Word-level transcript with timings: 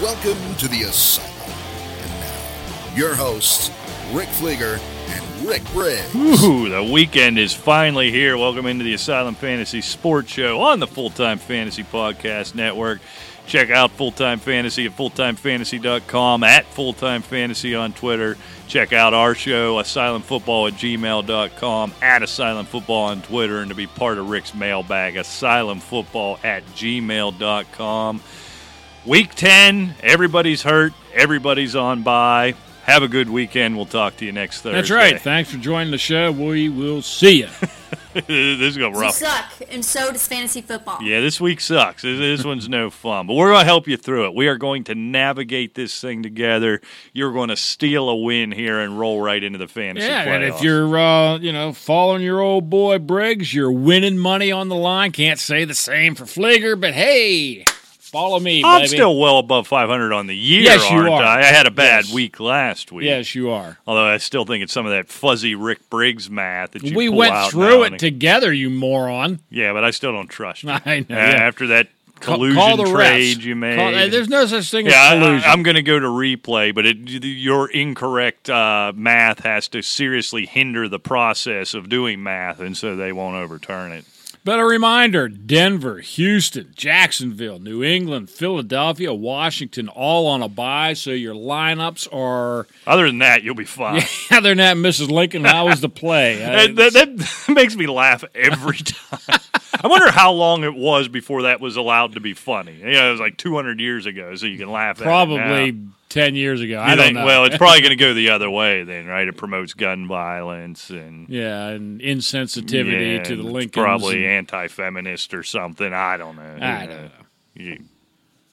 Welcome 0.00 0.54
to 0.54 0.66
the 0.66 0.84
Asylum. 0.84 1.30
And 2.00 2.10
now, 2.20 2.96
your 2.96 3.14
hosts, 3.14 3.70
Rick 4.12 4.28
Fleeger 4.30 4.80
and 5.10 5.46
Rick 5.46 5.62
Briggs. 5.74 6.14
Ooh, 6.14 6.70
the 6.70 6.82
weekend 6.82 7.38
is 7.38 7.52
finally 7.52 8.10
here. 8.10 8.38
Welcome 8.38 8.64
into 8.64 8.82
the 8.82 8.94
Asylum 8.94 9.34
Fantasy 9.34 9.82
Sports 9.82 10.30
Show 10.30 10.62
on 10.62 10.80
the 10.80 10.86
Full 10.86 11.10
Time 11.10 11.36
Fantasy 11.36 11.82
Podcast 11.82 12.54
Network. 12.54 13.02
Check 13.46 13.68
out 13.68 13.90
Full 13.90 14.12
Time 14.12 14.38
Fantasy 14.38 14.86
at 14.86 14.96
fulltimefantasy.com, 14.96 16.44
at 16.44 16.64
Full 16.64 16.94
Time 16.94 17.20
Fantasy 17.20 17.74
on 17.74 17.92
Twitter. 17.92 18.38
Check 18.68 18.94
out 18.94 19.12
our 19.12 19.34
show, 19.34 19.74
asylumfootball 19.82 20.68
at 20.68 20.78
gmail.com, 20.78 21.92
at 22.00 22.22
Asylum 22.22 22.64
Football 22.64 23.04
on 23.10 23.20
Twitter, 23.20 23.58
and 23.58 23.68
to 23.68 23.74
be 23.74 23.86
part 23.86 24.16
of 24.16 24.30
Rick's 24.30 24.54
mailbag, 24.54 25.16
asylumfootball 25.16 26.42
at 26.42 26.64
gmail.com. 26.68 28.22
Week 29.06 29.34
10, 29.34 29.94
everybody's 30.02 30.62
hurt, 30.62 30.92
everybody's 31.14 31.74
on 31.74 32.02
bye. 32.02 32.54
Have 32.84 33.02
a 33.02 33.08
good 33.08 33.30
weekend. 33.30 33.76
We'll 33.76 33.86
talk 33.86 34.16
to 34.16 34.26
you 34.26 34.32
next 34.32 34.62
Thursday. 34.62 34.76
That's 34.76 34.90
right. 34.90 35.20
Thanks 35.20 35.50
for 35.50 35.58
joining 35.58 35.90
the 35.90 35.98
show. 35.98 36.32
We 36.32 36.68
will 36.68 37.02
see 37.02 37.40
you. 37.40 37.48
this 38.14 38.28
is 38.28 38.76
going 38.76 38.92
You 38.92 39.00
rough. 39.00 39.14
suck, 39.14 39.52
and 39.70 39.84
so 39.84 40.10
does 40.10 40.26
fantasy 40.26 40.62
football. 40.62 41.00
Yeah, 41.00 41.20
this 41.20 41.40
week 41.40 41.60
sucks. 41.60 42.02
This, 42.02 42.18
this 42.18 42.44
one's 42.44 42.68
no 42.68 42.90
fun, 42.90 43.28
but 43.28 43.34
we're 43.34 43.50
going 43.52 43.60
to 43.60 43.64
help 43.66 43.86
you 43.86 43.96
through 43.96 44.26
it. 44.26 44.34
We 44.34 44.48
are 44.48 44.56
going 44.56 44.82
to 44.84 44.96
navigate 44.96 45.74
this 45.74 46.00
thing 46.00 46.22
together. 46.22 46.80
You're 47.12 47.32
going 47.32 47.50
to 47.50 47.56
steal 47.56 48.08
a 48.08 48.16
win 48.16 48.50
here 48.50 48.80
and 48.80 48.98
roll 48.98 49.22
right 49.22 49.42
into 49.42 49.58
the 49.58 49.68
fantasy 49.68 50.08
yeah, 50.08 50.22
and 50.22 50.42
if 50.42 50.60
you're, 50.60 50.98
uh, 50.98 51.38
you 51.38 51.52
know, 51.52 51.72
following 51.72 52.22
your 52.22 52.40
old 52.40 52.68
boy 52.68 52.98
Briggs, 52.98 53.54
you're 53.54 53.70
winning 53.70 54.18
money 54.18 54.50
on 54.50 54.68
the 54.68 54.76
line. 54.76 55.12
Can't 55.12 55.38
say 55.38 55.64
the 55.64 55.74
same 55.74 56.16
for 56.16 56.24
Fleeger, 56.24 56.80
but 56.80 56.94
hey, 56.94 57.64
follow 58.10 58.38
me, 58.40 58.62
I'm 58.64 58.80
baby. 58.80 58.88
still 58.88 59.18
well 59.18 59.38
above 59.38 59.66
500 59.66 60.12
on 60.12 60.26
the 60.26 60.36
year, 60.36 60.62
Yes, 60.62 60.90
you 60.90 60.98
aren't 60.98 61.10
are. 61.14 61.22
I? 61.22 61.40
I 61.40 61.44
had 61.44 61.66
a 61.66 61.70
bad 61.70 62.04
Yes. 62.06 62.14
week 62.14 62.40
last 62.40 62.92
week. 62.92 63.06
Yes, 63.06 63.34
you 63.34 63.50
are. 63.50 63.78
Although 63.86 64.06
I 64.06 64.18
still 64.18 64.44
think 64.44 64.62
it's 64.62 64.72
some 64.72 64.86
of 64.86 64.92
that 64.92 65.08
fuzzy 65.08 65.54
Rick 65.54 65.88
Briggs 65.90 66.28
math 66.30 66.72
that 66.72 66.82
you 66.82 66.96
We 66.96 67.08
went 67.08 67.50
through 67.50 67.84
it 67.84 67.98
together, 67.98 68.52
you 68.52 68.70
moron. 68.70 69.40
Yeah, 69.50 69.72
but 69.72 69.84
I 69.84 69.90
still 69.92 70.12
don't 70.12 70.28
trust 70.28 70.62
you. 70.64 70.70
I 70.84 71.06
know. 71.08 71.16
Uh, 71.16 71.18
yeah. 71.18 71.40
After 71.40 71.66
that 71.68 71.88
collusion 72.20 72.56
call 72.60 72.76
the 72.76 72.84
trade 72.84 73.38
refs. 73.38 73.44
you 73.44 73.56
made. 73.56 73.76
Call- 73.78 73.92
there's 74.10 74.28
no 74.28 74.44
such 74.44 74.70
thing 74.70 74.84
Yeah, 74.84 74.92
I, 75.00 75.14
as 75.16 75.22
collusion. 75.22 75.50
am 75.50 75.62
going 75.62 75.76
to 75.76 75.82
go 75.82 75.98
to 75.98 76.06
replay, 76.06 76.74
but 76.74 76.84
it, 76.84 76.98
your 77.24 77.70
incorrect 77.70 78.50
uh, 78.50 78.92
math 78.94 79.40
has 79.44 79.68
to 79.68 79.80
seriously 79.80 80.44
hinder 80.44 80.86
the 80.86 80.98
process 80.98 81.72
of 81.72 81.88
doing 81.88 82.22
math, 82.22 82.60
and 82.60 82.76
so 82.76 82.94
they 82.94 83.10
won't 83.12 83.36
overturn 83.36 83.92
it. 83.92 84.04
But 84.42 84.58
a 84.58 84.64
reminder 84.64 85.28
Denver, 85.28 85.98
Houston, 85.98 86.72
Jacksonville, 86.74 87.58
New 87.58 87.84
England, 87.84 88.30
Philadelphia, 88.30 89.12
Washington, 89.12 89.88
all 89.88 90.26
on 90.26 90.42
a 90.42 90.48
bye. 90.48 90.94
So 90.94 91.10
your 91.10 91.34
lineups 91.34 92.08
are, 92.12 92.66
Other 92.86 93.06
than 93.06 93.18
that, 93.18 93.42
you'll 93.42 93.54
be 93.54 93.64
fine. 93.64 94.02
other 94.30 94.50
than 94.50 94.58
that, 94.58 94.76
Mrs. 94.76 95.10
Lincoln, 95.10 95.44
how 95.44 95.66
was 95.66 95.80
the 95.80 95.88
play? 95.88 96.30
That, 96.50 96.92
that, 96.92 97.44
makes 97.54 97.76
me 97.76 97.86
laugh 97.86 98.24
every 98.34 98.78
time. 98.78 99.40
I 99.82 99.86
wonder 99.86 100.10
how 100.10 100.32
long 100.32 100.64
it 100.64 100.74
was 100.74 101.08
before 101.08 101.42
that 101.42 101.60
was 101.60 101.76
allowed 101.76 102.14
to 102.14 102.20
be 102.20 102.34
funny. 102.34 102.78
Yeah, 102.80 103.08
it 103.08 103.12
was 103.12 103.20
like 103.20 103.36
200 103.36 103.80
years 103.80 104.06
ago, 104.06 104.34
so 104.34 104.46
you 104.46 104.58
can 104.58 104.70
laugh 104.70 104.96
at 104.98 105.02
it 105.02 105.04
probably 105.04 105.78
now. 106.14 106.22
10 106.24 106.34
years 106.34 106.60
ago. 106.60 106.74
You 106.74 106.78
I 106.80 106.94
don't 106.94 107.04
think, 107.06 107.14
know. 107.16 107.26
Well, 107.26 107.44
it's 107.44 107.56
probably 107.56 107.80
going 107.82 107.90
to 107.90 107.96
go 107.96 108.14
the 108.14 108.30
other 108.30 108.50
way 108.50 108.82
then, 108.84 109.06
right? 109.06 109.26
It 109.26 109.36
promotes 109.36 109.74
gun 109.74 110.06
violence 110.08 110.90
and 110.90 111.28
yeah, 111.28 111.68
and 111.68 112.00
insensitivity 112.00 113.16
Yeah, 113.18 113.22
to 113.24 113.36
the 113.36 113.40
and 113.40 113.44
it's 113.48 113.52
Lincolns. 113.54 113.84
Probably 113.84 114.24
and- 114.26 114.34
anti-feminist 114.50 115.34
or 115.34 115.42
something. 115.42 115.92
I 115.92 116.16
don't 116.16 116.36
know. 116.36 116.58
I 116.60 116.86
don't 116.86 117.04
know. 117.04 117.10
You- 117.54 117.84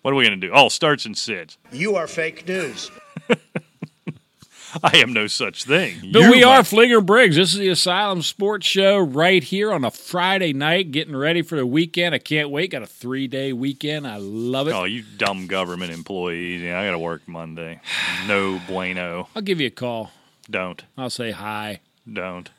what 0.03 0.13
are 0.13 0.15
we 0.15 0.25
going 0.25 0.39
to 0.39 0.47
do? 0.47 0.53
Oh, 0.53 0.69
starts 0.69 1.05
and 1.05 1.17
sits. 1.17 1.57
You 1.71 1.95
are 1.97 2.07
fake 2.07 2.47
news. 2.47 2.89
I 4.83 4.97
am 4.97 5.13
no 5.13 5.27
such 5.27 5.63
thing. 5.63 6.11
But 6.11 6.21
You 6.21 6.31
we 6.31 6.43
are 6.43 6.59
Fleeger 6.61 7.05
Briggs. 7.05 7.35
This 7.35 7.53
is 7.53 7.59
the 7.59 7.69
Asylum 7.69 8.21
Sports 8.21 8.65
Show 8.67 8.97
right 8.97 9.43
here 9.43 9.71
on 9.71 9.83
a 9.85 9.91
Friday 9.91 10.53
night, 10.53 10.91
getting 10.91 11.15
ready 11.15 11.41
for 11.41 11.55
the 11.55 11.65
weekend. 11.65 12.13
I 12.13 12.19
can't 12.19 12.49
wait. 12.49 12.71
Got 12.71 12.83
a 12.83 12.87
three 12.87 13.27
day 13.27 13.53
weekend. 13.53 14.07
I 14.07 14.17
love 14.17 14.67
it. 14.67 14.73
Oh, 14.73 14.83
you 14.83 15.03
dumb 15.17 15.47
government 15.47 15.91
employees. 15.93 16.61
Yeah, 16.61 16.79
I 16.79 16.85
got 16.85 16.91
to 16.91 16.99
work 16.99 17.27
Monday. 17.27 17.79
No 18.27 18.59
bueno. 18.67 19.29
I'll 19.35 19.41
give 19.41 19.61
you 19.61 19.67
a 19.67 19.71
call. 19.71 20.11
Don't. 20.49 20.83
I'll 20.97 21.09
say 21.09 21.31
hi 21.31 21.79
Don't. 22.11 22.49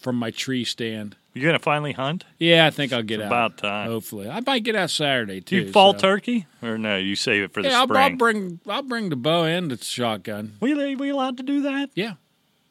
from 0.00 0.16
my 0.16 0.30
tree 0.30 0.64
stand. 0.64 1.16
You 1.34 1.42
going 1.42 1.54
to 1.54 1.58
finally 1.58 1.92
hunt? 1.92 2.24
Yeah, 2.38 2.66
I 2.66 2.70
think 2.70 2.92
I'll 2.92 3.02
get 3.02 3.20
It's 3.20 3.24
out. 3.24 3.28
about 3.28 3.56
time. 3.58 3.88
Hopefully, 3.88 4.28
I 4.28 4.40
might 4.46 4.64
get 4.64 4.76
out 4.76 4.90
Saturday 4.90 5.40
too. 5.40 5.56
you 5.56 5.72
fall 5.72 5.92
so- 5.94 6.00
turkey? 6.00 6.46
Or 6.62 6.76
no, 6.78 6.96
you 6.98 7.16
save 7.16 7.42
it 7.44 7.52
for 7.54 7.62
the 7.62 7.68
Yeah, 7.70 7.78
I'll, 7.80 7.86
spring? 7.86 7.98
I'll 8.12 8.16
bring 8.16 8.60
I'll 8.68 8.82
bring 8.82 9.08
the 9.08 9.16
bow 9.16 9.44
and 9.44 9.70
the 9.70 9.82
shotgun. 9.82 10.52
we, 10.60 10.94
we 10.94 11.08
allowed 11.08 11.38
to 11.38 11.42
do 11.42 11.62
that? 11.62 11.90
Yeah, 11.94 12.14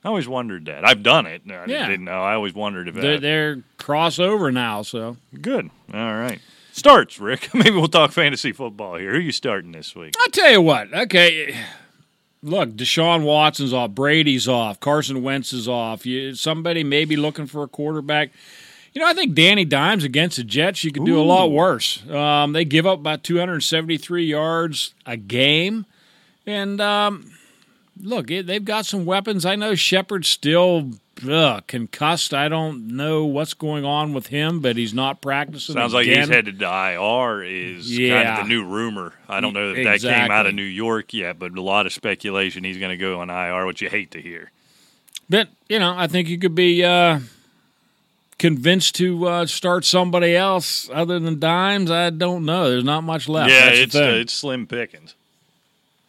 I 0.03 0.07
always 0.09 0.27
wondered 0.27 0.65
that. 0.65 0.87
I've 0.87 1.01
done 1.03 1.25
it. 1.25 1.41
I 1.49 1.65
Yeah. 1.65 1.87
didn't 1.87 2.05
know. 2.05 2.21
I 2.21 2.35
always 2.35 2.53
wondered 2.53 2.87
if 2.87 2.93
they're, 2.95 3.13
that. 3.15 3.21
they're 3.21 3.63
crossover 3.79 4.53
now. 4.53 4.83
So 4.83 5.17
Good. 5.41 5.69
All 5.93 6.13
right. 6.15 6.39
Starts, 6.71 7.19
Rick. 7.19 7.49
Maybe 7.53 7.71
we'll 7.71 7.87
talk 7.89 8.11
fantasy 8.11 8.51
football 8.53 8.95
here. 8.95 9.11
Who 9.11 9.17
are 9.17 9.21
you 9.21 9.31
starting 9.33 9.71
this 9.73 9.93
week? 9.95 10.13
I'll 10.21 10.31
tell 10.31 10.51
you 10.51 10.61
what. 10.61 10.93
Okay, 10.93 11.53
look, 12.43 12.71
Deshaun 12.71 13.23
Watson's 13.23 13.73
off, 13.73 13.91
Brady's 13.91 14.47
off, 14.47 14.79
Carson 14.79 15.23
Wentz 15.23 15.53
is 15.53 15.67
off. 15.67 16.05
You, 16.05 16.35
somebody 16.35 16.83
may 16.83 17.05
be 17.05 17.15
looking 17.15 17.47
for 17.47 17.63
a 17.63 17.67
quarterback. 17.67 18.31
You 18.93 19.01
know, 19.01 19.07
I 19.07 19.13
think 19.13 19.33
Danny 19.33 19.63
Dimes 19.63 20.03
against 20.03 20.37
the 20.37 20.43
Jets, 20.43 20.83
you 20.83 20.91
could 20.91 21.05
do 21.05 21.19
a 21.19 21.23
lot 21.23 21.49
worse. 21.51 22.07
Um, 22.09 22.51
they 22.51 22.65
give 22.65 22.85
up 22.85 22.99
about 22.99 23.23
273 23.23 24.25
yards 24.25 24.93
a 25.05 25.15
game. 25.15 25.85
And 26.45 26.81
um, 26.81 27.31
look, 28.01 28.29
it, 28.29 28.47
they've 28.47 28.65
got 28.65 28.85
some 28.85 29.05
weapons. 29.05 29.45
I 29.45 29.55
know 29.55 29.75
Shepard's 29.75 30.27
still 30.27 30.91
ugh, 31.29 31.65
concussed. 31.67 32.33
I 32.33 32.47
don't 32.49 32.95
know 32.95 33.25
what's 33.25 33.53
going 33.53 33.85
on 33.85 34.13
with 34.13 34.27
him, 34.27 34.59
but 34.59 34.77
he's 34.77 34.93
not 34.93 35.21
practicing. 35.21 35.73
Sounds 35.73 35.93
like 35.93 36.05
he's 36.05 36.29
headed 36.29 36.59
to 36.59 36.65
IR 36.65 37.43
is 37.43 37.97
kind 37.97 38.27
of 38.29 38.37
the 38.37 38.49
new 38.49 38.65
rumor. 38.65 39.13
I 39.27 39.41
don't 39.41 39.53
know 39.53 39.73
if 39.73 39.83
that 39.83 40.01
came 40.01 40.31
out 40.31 40.45
of 40.45 40.55
New 40.55 40.63
York 40.63 41.13
yet, 41.13 41.39
but 41.39 41.57
a 41.57 41.61
lot 41.61 41.85
of 41.85 41.93
speculation 41.93 42.63
he's 42.63 42.77
going 42.77 42.91
to 42.91 42.97
go 42.97 43.19
on 43.21 43.29
IR, 43.29 43.65
which 43.65 43.81
you 43.81 43.89
hate 43.89 44.11
to 44.11 44.21
hear. 44.21 44.51
But 45.29 45.47
you 45.69 45.79
know, 45.79 45.93
I 45.95 46.07
think 46.07 46.27
you 46.27 46.37
could 46.37 46.55
be 46.55 46.83
uh, 46.83 47.19
convinced 48.37 48.95
to 48.95 49.27
uh, 49.27 49.45
start 49.45 49.85
somebody 49.85 50.35
else 50.35 50.89
other 50.91 51.19
than 51.19 51.39
Dimes. 51.39 51.89
I 51.89 52.09
don't 52.09 52.43
know. 52.43 52.69
There's 52.69 52.83
not 52.83 53.01
much 53.01 53.29
left. 53.29 53.51
yeah, 53.51 53.65
That's 53.65 53.79
it's 53.79 53.95
uh, 53.95 54.17
it's 54.19 54.33
slim 54.33 54.67
pickings. 54.67 55.15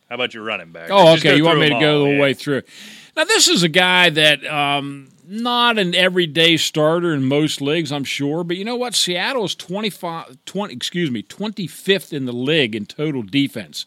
How 0.09 0.17
about 0.17 0.35
your 0.35 0.43
running 0.43 0.73
back? 0.73 0.91
oh, 0.91 1.15
Just 1.15 1.25
okay. 1.25 1.37
You 1.37 1.45
want 1.45 1.61
me 1.61 1.71
to 1.71 1.81
go 1.81 2.01
all, 2.01 2.05
the 2.05 2.11
yeah. 2.11 2.21
way 2.21 2.35
through? 2.35 2.63
Now, 3.17 3.25
this 3.25 3.49
is 3.49 3.63
a 3.63 3.69
guy 3.69 4.09
that 4.11 4.47
um, 4.47 5.09
not 5.27 5.79
an 5.79 5.95
everyday 5.95 6.57
starter 6.57 7.13
in 7.13 7.25
most 7.25 7.61
leagues, 7.61 7.93
I'm 7.93 8.05
sure. 8.05 8.43
But 8.43 8.57
you 8.57 8.65
know 8.65 8.77
what? 8.77 8.95
Seattle 8.95 9.45
is 9.45 9.55
25, 9.55 10.39
20, 10.47 10.75
excuse 10.75 11.11
me, 11.11 11.23
25th 11.23 12.13
in 12.13 12.25
the 12.25 12.33
league 12.33 12.75
in 12.75 12.87
total 12.87 13.23
defense. 13.23 13.87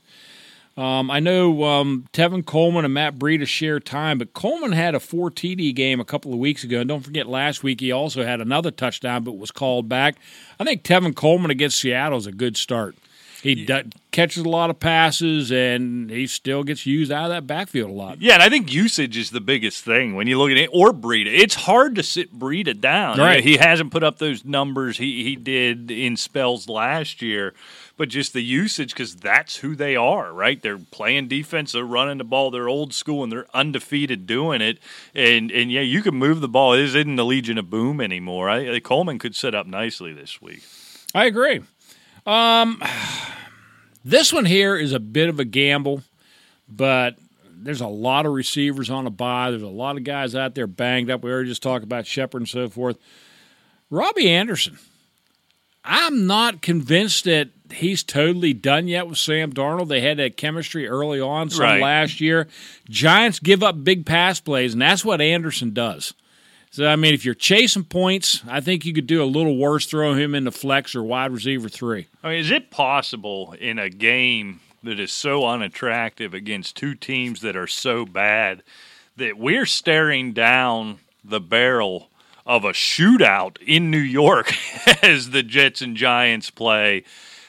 Um, 0.77 1.09
I 1.09 1.21
know 1.21 1.63
um, 1.63 2.05
Tevin 2.11 2.45
Coleman 2.45 2.83
and 2.83 2.93
Matt 2.93 3.17
Breida 3.17 3.47
share 3.47 3.79
time, 3.79 4.17
but 4.17 4.33
Coleman 4.33 4.73
had 4.73 4.93
a 4.93 4.99
four 4.99 5.31
TD 5.31 5.73
game 5.73 6.01
a 6.01 6.05
couple 6.05 6.33
of 6.33 6.39
weeks 6.39 6.65
ago. 6.65 6.81
And 6.81 6.89
don't 6.89 7.01
forget, 7.01 7.27
last 7.27 7.63
week 7.63 7.79
he 7.79 7.93
also 7.93 8.23
had 8.25 8.41
another 8.41 8.71
touchdown, 8.71 9.23
but 9.23 9.37
was 9.37 9.51
called 9.51 9.87
back. 9.87 10.17
I 10.59 10.65
think 10.65 10.83
Tevin 10.83 11.15
Coleman 11.15 11.49
against 11.49 11.79
Seattle 11.79 12.17
is 12.17 12.27
a 12.27 12.33
good 12.33 12.57
start. 12.57 12.95
He 13.45 13.65
d- 13.65 13.83
catches 14.11 14.43
a 14.43 14.49
lot 14.49 14.71
of 14.71 14.79
passes, 14.79 15.51
and 15.51 16.09
he 16.09 16.25
still 16.25 16.63
gets 16.63 16.87
used 16.87 17.11
out 17.11 17.25
of 17.25 17.29
that 17.29 17.45
backfield 17.45 17.91
a 17.91 17.93
lot. 17.93 18.19
Yeah, 18.19 18.33
and 18.33 18.41
I 18.41 18.49
think 18.49 18.73
usage 18.73 19.17
is 19.17 19.29
the 19.29 19.39
biggest 19.39 19.83
thing 19.83 20.15
when 20.15 20.25
you 20.25 20.39
look 20.39 20.49
at 20.49 20.57
it. 20.57 20.69
Or 20.73 20.91
Breida, 20.91 21.27
it's 21.27 21.53
hard 21.53 21.93
to 21.95 22.03
sit 22.03 22.33
Breida 22.33 22.79
down. 22.81 23.19
Right. 23.19 23.43
He 23.43 23.57
hasn't 23.57 23.91
put 23.91 24.03
up 24.03 24.17
those 24.17 24.43
numbers 24.43 24.97
he 24.97 25.23
he 25.23 25.35
did 25.35 25.91
in 25.91 26.17
spells 26.17 26.67
last 26.67 27.21
year, 27.21 27.53
but 27.97 28.09
just 28.09 28.33
the 28.33 28.41
usage 28.41 28.93
because 28.93 29.15
that's 29.15 29.57
who 29.57 29.75
they 29.75 29.95
are, 29.95 30.33
right? 30.33 30.59
They're 30.59 30.79
playing 30.79 31.27
defense, 31.27 31.73
they're 31.73 31.83
running 31.83 32.17
the 32.17 32.23
ball, 32.23 32.49
they're 32.49 32.67
old 32.67 32.95
school, 32.95 33.21
and 33.21 33.31
they're 33.31 33.47
undefeated 33.53 34.25
doing 34.25 34.61
it. 34.61 34.79
And 35.13 35.51
and 35.51 35.71
yeah, 35.71 35.81
you 35.81 36.01
can 36.01 36.15
move 36.15 36.41
the 36.41 36.47
ball. 36.47 36.73
It 36.73 36.81
isn't 36.81 37.15
the 37.15 37.25
Legion 37.25 37.59
of 37.59 37.69
Boom 37.69 38.01
anymore. 38.01 38.49
I, 38.49 38.79
Coleman 38.79 39.19
could 39.19 39.35
set 39.35 39.53
up 39.53 39.67
nicely 39.67 40.13
this 40.13 40.41
week. 40.41 40.63
I 41.13 41.25
agree. 41.25 41.61
Um, 42.25 42.81
this 44.03 44.33
one 44.33 44.45
here 44.45 44.75
is 44.75 44.93
a 44.93 44.99
bit 44.99 45.29
of 45.29 45.39
a 45.39 45.45
gamble, 45.45 46.01
but 46.67 47.15
there's 47.51 47.81
a 47.81 47.87
lot 47.87 48.25
of 48.25 48.33
receivers 48.33 48.89
on 48.89 49.07
a 49.07 49.09
bye. 49.11 49.51
There's 49.51 49.61
a 49.63 49.67
lot 49.67 49.97
of 49.97 50.03
guys 50.03 50.35
out 50.35 50.55
there 50.55 50.67
banged 50.67 51.09
up. 51.09 51.23
We 51.23 51.31
already 51.31 51.49
just 51.49 51.63
talked 51.63 51.83
about 51.83 52.05
Shepard 52.07 52.41
and 52.41 52.49
so 52.49 52.67
forth. 52.69 52.97
Robbie 53.89 54.29
Anderson. 54.29 54.77
I'm 55.83 56.25
not 56.25 56.63
convinced 56.63 57.25
that 57.25 57.49
he's 57.71 58.01
totally 58.03 58.53
done 58.53 58.87
yet 58.87 59.07
with 59.07 59.19
Sam 59.19 59.53
Darnold. 59.53 59.87
They 59.87 60.01
had 60.01 60.17
that 60.17 60.35
chemistry 60.35 60.87
early 60.87 61.21
on, 61.21 61.51
some 61.51 61.61
Right. 61.63 61.81
last 61.81 62.19
year. 62.19 62.47
Giants 62.89 63.37
give 63.37 63.61
up 63.61 63.83
big 63.83 64.03
pass 64.05 64.39
plays, 64.39 64.73
and 64.73 64.81
that's 64.81 65.05
what 65.05 65.21
Anderson 65.21 65.73
does. 65.73 66.13
So, 66.75 66.85
I 66.85 66.97
mean, 66.97 67.13
if 67.13 67.23
you're 67.23 67.35
chasing 67.35 67.85
points, 67.85 68.43
I 68.49 68.59
think 68.59 68.83
you 68.83 68.91
could 68.91 69.07
do 69.07 69.23
a 69.23 69.25
little 69.25 69.55
worse 69.55 69.85
throwing 69.85 70.19
him 70.19 70.35
into 70.35 70.51
flex 70.51 70.93
or 70.93 71.03
wide 71.03 71.31
receiver 71.31 71.69
three. 71.69 72.07
I 72.21 72.31
mean, 72.31 72.39
is 72.39 72.51
it 72.51 72.69
possible 72.69 73.55
in 73.57 73.79
a 73.79 73.89
game 73.89 74.59
that 74.83 74.99
is 74.99 75.13
so 75.13 75.47
unattractive 75.47 76.33
against 76.33 76.75
two 76.75 76.93
teams 76.93 77.39
that 77.39 77.55
are 77.55 77.65
so 77.65 78.05
bad 78.05 78.61
that 79.15 79.37
we're 79.37 79.65
staring 79.65 80.33
down 80.33 80.97
the 81.23 81.39
barrel 81.39 82.09
of 82.45 82.65
a 82.65 82.73
shootout 82.73 83.55
in 83.65 83.89
New 83.89 83.97
York 83.97 84.51
as 85.01 85.29
the 85.29 85.43
Jets 85.43 85.79
and 85.79 85.95
Giants 85.95 86.49
play. 86.49 87.05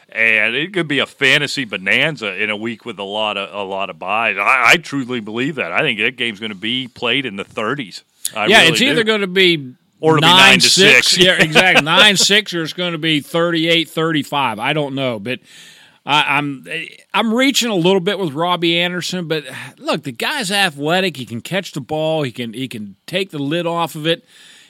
And 0.08 0.54
it 0.54 0.72
could 0.72 0.86
be 0.86 1.00
a 1.00 1.06
fantasy 1.06 1.64
bonanza 1.64 2.40
in 2.40 2.48
a 2.48 2.56
week 2.56 2.84
with 2.84 2.96
a 3.00 3.02
lot 3.02 3.36
of 3.36 3.52
a 3.52 3.64
lot 3.68 3.90
of 3.90 3.98
byes. 3.98 4.36
I, 4.38 4.74
I 4.74 4.76
truly 4.76 5.18
believe 5.18 5.56
that. 5.56 5.72
I 5.72 5.80
think 5.80 5.98
that 5.98 6.16
game's 6.16 6.38
going 6.38 6.50
to 6.50 6.54
be 6.54 6.86
played 6.86 7.26
in 7.26 7.34
the 7.34 7.44
30s. 7.44 8.02
I 8.34 8.46
yeah, 8.46 8.58
really 8.58 8.68
it's 8.70 8.78
do. 8.80 8.86
either 8.90 9.04
going 9.04 9.20
to 9.22 9.26
be 9.26 9.74
Or 10.00 10.16
be 10.16 10.20
nine 10.22 10.58
to 10.60 10.68
six. 10.68 11.16
yeah, 11.18 11.42
exactly. 11.42 11.84
nine 11.84 12.16
six, 12.16 12.52
or 12.54 12.62
it's 12.62 12.72
going 12.72 12.92
to 12.92 12.98
be 12.98 13.20
38, 13.20 13.88
35. 13.88 14.58
I 14.58 14.72
don't 14.72 14.94
know, 14.94 15.18
but 15.18 15.40
I, 16.04 16.38
I'm 16.38 16.66
I'm 17.12 17.34
reaching 17.34 17.70
a 17.70 17.74
little 17.74 18.00
bit 18.00 18.18
with 18.18 18.32
Robbie 18.32 18.78
Anderson. 18.78 19.26
But 19.28 19.44
look, 19.78 20.02
the 20.04 20.12
guy's 20.12 20.50
athletic. 20.50 21.16
He 21.16 21.26
can 21.26 21.40
catch 21.40 21.72
the 21.72 21.80
ball. 21.80 22.22
He 22.22 22.32
can 22.32 22.52
he 22.52 22.68
can 22.68 22.96
take 23.06 23.30
the 23.30 23.38
lid 23.38 23.66
off 23.66 23.94
of 23.94 24.06
it. 24.06 24.24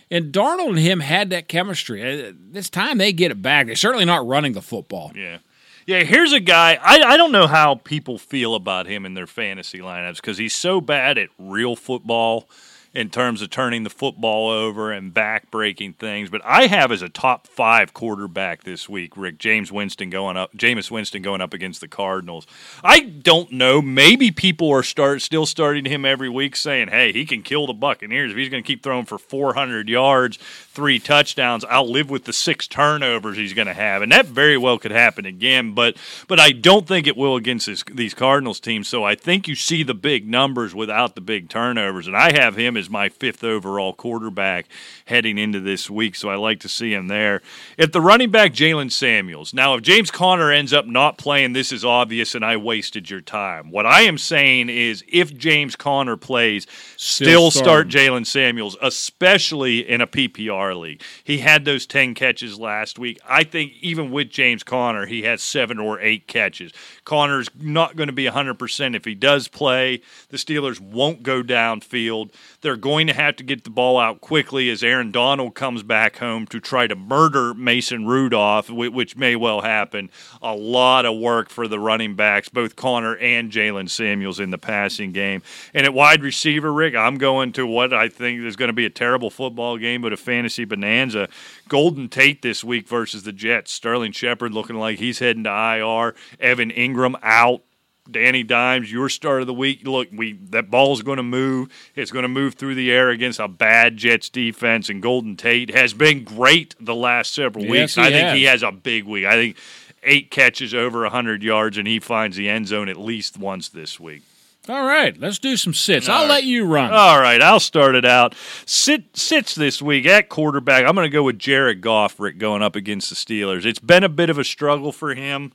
And 0.09 0.33
Darnold 0.33 0.69
and 0.69 0.79
him 0.79 1.01
had 1.01 1.31
that 1.31 1.49
chemistry. 1.49 2.01
Uh, 2.29 2.33
It's 2.55 2.71
time 2.71 2.99
they 2.99 3.13
get 3.13 3.33
it 3.33 3.43
back. 3.43 3.67
They're 3.67 3.75
certainly 3.75 4.05
not 4.05 4.25
running 4.27 4.53
the 4.53 4.63
football. 4.63 5.11
Yeah. 5.17 5.39
Yeah, 5.85 6.03
here's 6.03 6.33
a 6.33 6.41
guy. 6.41 6.79
I, 6.83 6.99
I 7.01 7.17
don't 7.17 7.31
know 7.31 7.47
how 7.47 7.77
people 7.77 8.19
feel 8.19 8.57
about 8.57 8.87
him 8.89 9.07
in 9.07 9.15
their 9.15 9.29
fantasy 9.29 9.79
lineups 9.79 10.17
because 10.17 10.37
he's 10.37 10.55
so 10.55 10.81
bad 10.81 11.17
at 11.17 11.29
real 11.39 11.77
football 11.77 12.49
in 12.95 13.11
terms 13.11 13.43
of 13.43 13.51
turning 13.51 13.83
the 13.83 13.91
football 13.91 14.51
over 14.51 14.91
and 14.93 15.13
back 15.13 15.51
breaking 15.51 15.95
things. 15.95 16.31
But 16.31 16.43
I 16.45 16.67
have 16.67 16.91
as 16.91 17.03
a 17.03 17.09
top 17.09 17.47
five 17.47 17.93
quarterback 17.93 18.65
this 18.65 18.89
week, 18.89 19.17
Rick 19.17 19.39
James 19.39 19.71
Winston 19.71 20.11
going 20.11 20.37
up, 20.37 20.53
Jameis 20.55 20.91
Winston 20.91 21.23
going 21.23 21.41
up 21.41 21.53
against 21.53 21.81
the 21.81 21.89
Cardinals. 21.89 22.47
I 22.83 23.01
don't 23.01 23.53
know. 23.53 23.83
Maybe 23.83 24.31
people 24.31 24.71
are 24.71 24.83
start 24.83 25.23
still 25.23 25.47
starting 25.47 25.85
him 25.85 26.05
every 26.05 26.29
week, 26.29 26.57
saying, 26.57 26.89
"Hey, 26.89 27.13
he 27.13 27.25
can 27.27 27.43
kill 27.43 27.67
the 27.67 27.75
Buccaneers 27.75 28.31
if 28.31 28.37
he's 28.37 28.49
going 28.49 28.63
to 28.63 28.67
keep 28.67 28.83
throwing 28.83 29.05
for 29.05 29.19
400 29.19 29.89
yards, 29.89 30.37
three 30.37 30.99
touchdowns. 30.99 31.65
I'll 31.65 31.91
live 31.91 32.11
with 32.11 32.25
the 32.25 32.33
six 32.33 32.67
turnovers 32.67 33.37
he's 33.37 33.55
going 33.55 33.67
to 33.67 33.75
have, 33.75 34.03
and 34.03 34.13
that 34.13 34.27
very 34.27 34.59
well 34.59 34.79
could 34.79 34.91
happen 34.91 35.25
again. 35.25 35.73
But 35.73 35.97
but 36.29 36.39
I 36.39 36.53
don't 36.53 36.87
think 36.87 37.07
it 37.07 37.17
will 37.17 37.37
against 37.37 37.67
this, 37.67 37.83
these 37.93 38.15
Cardinals 38.15 38.61
teams. 38.61 38.89
So 38.89 39.05
I 39.05 39.15
think 39.15 39.49
you 39.49 39.55
see 39.55 39.83
the 39.83 39.95
big 39.95 40.29
numbers 40.29 40.75
without 40.75 41.15
the 41.15 41.21
big 41.21 41.49
turnovers, 41.49 42.07
and 42.07 42.17
I 42.17 42.33
have 42.33 42.57
him 42.57 42.77
as 42.77 42.86
my 42.91 43.09
fifth 43.09 43.45
overall 43.45 43.93
quarterback 43.93 44.67
heading 45.07 45.39
into 45.39 45.61
this 45.61 45.89
week. 45.89 46.15
So 46.15 46.29
I 46.29 46.37
like 46.37 46.61
to 46.61 46.69
see 46.69 46.93
him 46.93 47.09
there. 47.09 47.43
If 47.79 47.93
the 47.93 48.01
running 48.01 48.31
back 48.31 48.53
Jaylen 48.53 48.91
Samuels, 48.91 49.55
now 49.55 49.75
if 49.75 49.83
James 49.83 50.11
Conner 50.11 50.51
ends 50.51 50.73
up 50.73 50.87
not 50.87 51.19
playing, 51.19 51.53
this 51.53 51.73
is 51.73 51.85
obvious, 51.85 52.35
and 52.35 52.45
I 52.45 52.57
wasted 52.57 53.11
your 53.11 53.21
time. 53.21 53.71
What 53.71 53.87
I 53.87 54.03
am 54.03 54.19
saying 54.19 54.69
is, 54.69 55.05
if 55.09 55.37
James 55.37 55.77
Conner 55.77 56.17
plays, 56.17 56.67
still, 56.97 57.27
Still 57.27 57.51
start 57.51 57.67
start. 57.67 57.89
Jaylen 57.89 58.27
Samuels, 58.27 58.77
especially 58.81 59.89
in 59.89 60.01
a 60.01 60.07
PPR 60.07 60.79
league. 60.79 61.03
He 61.23 61.39
had 61.39 61.65
those 61.65 61.87
10 61.87 62.15
catches 62.15 62.59
last 62.59 62.99
week. 62.99 63.19
I 63.29 63.45
think 63.45 63.73
even 63.81 64.11
with 64.11 64.31
James 64.31 64.63
Conner, 64.63 65.07
he 65.07 65.23
has 65.23 65.43
seven 65.43 65.79
or 65.79 66.01
eight 66.01 66.27
catches. 66.27 66.73
Conner's 67.05 67.49
not 67.59 67.97
going 67.97 68.09
to 68.09 68.13
be 68.13 68.25
100% 68.25 68.97
if 68.97 69.05
he 69.05 69.15
does 69.15 69.49
play. 69.49 70.01
The 70.31 70.37
Steelers 70.37 70.81
won't 70.81 71.23
go 71.23 71.43
downfield. 71.43 72.31
They're 72.67 72.75
going 72.75 73.07
to 73.07 73.13
have 73.13 73.37
to 73.37 73.45
get 73.45 73.63
the 73.63 73.71
ball 73.71 73.97
out 73.97 74.21
quickly 74.21 74.71
as 74.71 74.83
Aaron 74.83 75.13
Donald 75.13 75.55
comes 75.55 75.85
back 75.85 76.17
home 76.17 76.49
to 76.49 76.59
try 76.59 76.89
to 76.89 76.97
murder 76.97 77.55
Mason 77.55 78.07
Rudolph, 78.07 78.69
which 78.69 79.17
may 79.17 79.37
well 79.37 79.61
happen. 79.61 80.11
A 80.43 80.53
lot 80.53 81.07
of 81.07 81.17
work 81.17 81.49
for 81.49 81.69
the 81.69 81.79
running 81.79 82.17
backs, 82.17 82.49
both 82.49 82.75
Conner 82.75 83.17
and 83.19 83.53
Jaylen 83.53 83.89
Samuels 83.89 84.41
in 84.41 84.51
the 84.51 84.59
passing 84.59 85.13
game. 85.13 85.43
And 85.75 85.87
at 85.87 85.95
wide 85.95 86.25
receiver, 86.25 86.73
Rick, 86.73 86.97
I'm 86.97 87.19
going 87.19 87.53
to 87.53 87.69
what 87.69 87.95
I 87.95 88.09
think 88.09 88.41
is 88.41 88.57
going 88.57 88.71
to 88.71 88.73
be 88.73 88.85
a 88.85 88.91
terrible 88.91 89.31
football 89.31 89.79
game, 89.79 90.03
but 90.03 90.13
a 90.13 90.17
fantasy 90.17 90.65
bonanza. 90.65 91.29
Golden 91.69 92.09
Tate 92.09 92.43
this 92.43 92.65
week 92.65 92.89
versus 92.89 93.23
the 93.23 93.33
Jets. 93.33 93.71
Sterling 93.71 94.11
Shepard 94.11 94.53
looking 94.53 94.75
like 94.75 94.99
he's 94.99 95.21
heading 95.21 95.45
to 95.45 95.51
IR. 95.51 96.17
Evan 96.41 96.73
Engram 96.73 97.15
out. 97.23 97.63
Danny 98.11 98.43
Dimes, 98.43 98.91
your 98.91 99.09
start 99.09 99.41
of 99.41 99.47
the 99.47 99.55
week. 99.55 99.87
Look, 99.87 100.09
we 100.13 100.35
that 100.51 100.71
ball's 100.71 101.03
going 101.03 101.17
to 101.17 101.23
move. 101.23 101.69
It's 101.95 102.11
going 102.11 102.23
to 102.25 102.29
move 102.29 102.55
through 102.55 102.75
the 102.75 102.91
air 102.91 103.11
against 103.11 103.41
a 103.41 103.49
bad 103.49 103.97
Jets 103.97 104.29
defense, 104.29 104.89
and 104.89 105.03
Golden 105.03 105.37
Tate 105.37 105.75
has 105.75 105.95
been 105.95 106.25
great 106.25 106.75
the 106.81 106.95
last 106.95 107.33
several 107.35 107.65
Yes, 107.65 107.97
weeks. 107.97 107.99
I 107.99 108.11
think 108.11 108.37
he 108.37 108.45
has 108.45 108.63
a 108.63 108.73
big 108.73 109.05
week. 109.05 109.25
I 109.27 109.33
think 109.33 109.57
eight 110.03 110.31
catches 110.31 110.75
over 110.75 111.07
hundred 111.09 111.43
yards, 111.43 111.79
and 111.79 111.87
he 111.87 111.99
finds 111.99 112.37
the 112.37 112.49
end 112.49 112.69
zone 112.69 112.89
at 112.89 112.97
least 112.97 113.37
once 113.39 113.69
this 113.69 113.99
week. 113.99 114.23
All 114.69 114.85
right, 114.85 115.17
let's 115.21 115.39
do 115.39 115.57
some 115.57 115.73
sits. 115.75 116.09
I'll 116.09 116.23
All 116.23 116.29
let 116.29 116.43
you 116.43 116.67
run. 116.67 116.93
All 116.93 117.21
right, 117.21 117.41
I'll 117.41 117.61
start 117.61 117.95
it 117.95 118.05
out. 118.05 118.35
Sit 118.65 119.17
sits 119.17 119.55
this 119.55 119.81
week 119.81 120.07
at 120.07 120.29
quarterback. 120.29 120.85
I'm 120.85 120.97
going 120.97 121.09
to 121.09 121.13
go 121.13 121.23
with 121.23 121.39
Jared 121.39 121.81
Goff, 121.81 122.19
going 122.39 122.63
up 122.63 122.75
against 122.75 123.09
the 123.11 123.15
Steelers. 123.15 123.65
It's 123.65 123.79
been 123.79 124.03
a 124.03 124.09
bit 124.09 124.29
of 124.29 124.39
a 124.39 124.45
struggle 124.45 124.91
for 124.91 125.15
him. 125.15 125.53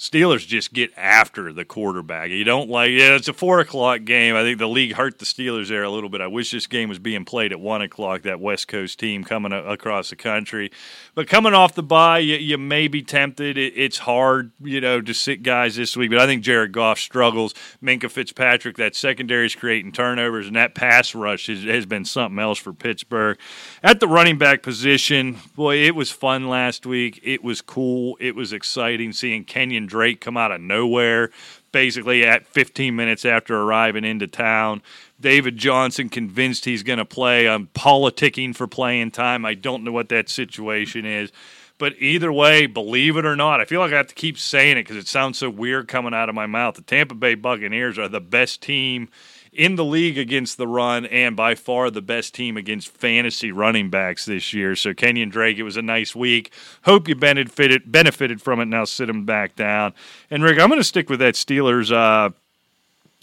Steelers 0.00 0.46
just 0.46 0.72
get 0.72 0.90
after 0.96 1.52
the 1.52 1.66
quarterback. 1.66 2.30
You 2.30 2.42
don't 2.42 2.70
like 2.70 2.90
yeah, 2.90 3.16
it's 3.16 3.28
a 3.28 3.34
four 3.34 3.60
o'clock 3.60 4.04
game. 4.04 4.34
I 4.34 4.42
think 4.42 4.58
the 4.58 4.66
league 4.66 4.94
hurt 4.94 5.18
the 5.18 5.26
Steelers 5.26 5.68
there 5.68 5.82
a 5.82 5.90
little 5.90 6.08
bit. 6.08 6.22
I 6.22 6.26
wish 6.26 6.50
this 6.50 6.66
game 6.66 6.88
was 6.88 6.98
being 6.98 7.26
played 7.26 7.52
at 7.52 7.60
one 7.60 7.82
o'clock. 7.82 8.22
That 8.22 8.40
West 8.40 8.66
Coast 8.66 8.98
team 8.98 9.24
coming 9.24 9.52
across 9.52 10.08
the 10.08 10.16
country, 10.16 10.72
but 11.14 11.28
coming 11.28 11.52
off 11.52 11.74
the 11.74 11.82
bye, 11.82 12.20
you, 12.20 12.36
you 12.36 12.56
may 12.56 12.88
be 12.88 13.02
tempted. 13.02 13.58
It, 13.58 13.74
it's 13.76 13.98
hard, 13.98 14.52
you 14.58 14.80
know, 14.80 15.02
to 15.02 15.12
sit 15.12 15.42
guys 15.42 15.76
this 15.76 15.94
week. 15.98 16.08
But 16.08 16.18
I 16.18 16.24
think 16.24 16.42
Jared 16.42 16.72
Goff 16.72 16.98
struggles. 16.98 17.52
Minkah 17.82 18.10
Fitzpatrick, 18.10 18.78
that 18.78 18.96
secondary 18.96 19.44
is 19.44 19.54
creating 19.54 19.92
turnovers, 19.92 20.46
and 20.46 20.56
that 20.56 20.74
pass 20.74 21.14
rush 21.14 21.48
has, 21.48 21.64
has 21.64 21.84
been 21.84 22.06
something 22.06 22.38
else 22.38 22.58
for 22.58 22.72
Pittsburgh. 22.72 23.38
At 23.82 24.00
the 24.00 24.08
running 24.08 24.38
back 24.38 24.62
position, 24.62 25.36
boy, 25.54 25.76
it 25.76 25.94
was 25.94 26.10
fun 26.10 26.48
last 26.48 26.86
week. 26.86 27.20
It 27.22 27.44
was 27.44 27.60
cool. 27.60 28.16
It 28.18 28.34
was 28.34 28.54
exciting 28.54 29.12
seeing 29.12 29.44
Kenyon 29.44 29.89
Drake 29.90 30.20
come 30.20 30.36
out 30.36 30.52
of 30.52 30.60
nowhere, 30.60 31.30
basically 31.72 32.24
at 32.24 32.46
15 32.46 32.96
minutes 32.96 33.24
after 33.24 33.60
arriving 33.60 34.04
into 34.04 34.26
town. 34.26 34.82
David 35.20 35.56
Johnson 35.56 36.08
convinced 36.08 36.64
he's 36.64 36.82
going 36.82 36.98
to 36.98 37.04
play. 37.04 37.48
I'm 37.48 37.66
politicking 37.68 38.56
for 38.56 38.66
playing 38.66 39.10
time. 39.10 39.44
I 39.44 39.54
don't 39.54 39.84
know 39.84 39.92
what 39.92 40.08
that 40.08 40.28
situation 40.28 41.04
is. 41.04 41.30
But 41.76 41.94
either 41.98 42.30
way, 42.30 42.66
believe 42.66 43.16
it 43.16 43.24
or 43.24 43.36
not, 43.36 43.60
I 43.60 43.64
feel 43.64 43.80
like 43.80 43.92
I 43.92 43.96
have 43.96 44.08
to 44.08 44.14
keep 44.14 44.38
saying 44.38 44.76
it 44.76 44.82
because 44.82 44.98
it 44.98 45.08
sounds 45.08 45.38
so 45.38 45.48
weird 45.48 45.88
coming 45.88 46.12
out 46.12 46.28
of 46.28 46.34
my 46.34 46.46
mouth. 46.46 46.74
The 46.74 46.82
Tampa 46.82 47.14
Bay 47.14 47.34
Buccaneers 47.34 47.98
are 47.98 48.08
the 48.08 48.20
best 48.20 48.60
team 48.60 49.08
in 49.52 49.76
the 49.76 49.84
league 49.84 50.16
against 50.16 50.56
the 50.56 50.66
run 50.68 51.06
and 51.06 51.36
by 51.36 51.54
far 51.54 51.90
the 51.90 52.02
best 52.02 52.34
team 52.34 52.56
against 52.56 52.88
fantasy 52.88 53.50
running 53.50 53.90
backs 53.90 54.24
this 54.24 54.52
year. 54.52 54.76
So 54.76 54.94
Kenyon 54.94 55.28
Drake, 55.28 55.58
it 55.58 55.64
was 55.64 55.76
a 55.76 55.82
nice 55.82 56.14
week. 56.14 56.52
Hope 56.84 57.08
you 57.08 57.14
benefited 57.14 57.90
benefited 57.90 58.40
from 58.40 58.60
it. 58.60 58.66
Now 58.66 58.84
sit 58.84 59.08
him 59.08 59.24
back 59.24 59.56
down. 59.56 59.94
And 60.30 60.42
Rick, 60.42 60.60
I'm 60.60 60.68
going 60.68 60.80
to 60.80 60.84
stick 60.84 61.10
with 61.10 61.20
that 61.20 61.34
Steelers. 61.34 61.92
Uh, 61.92 62.30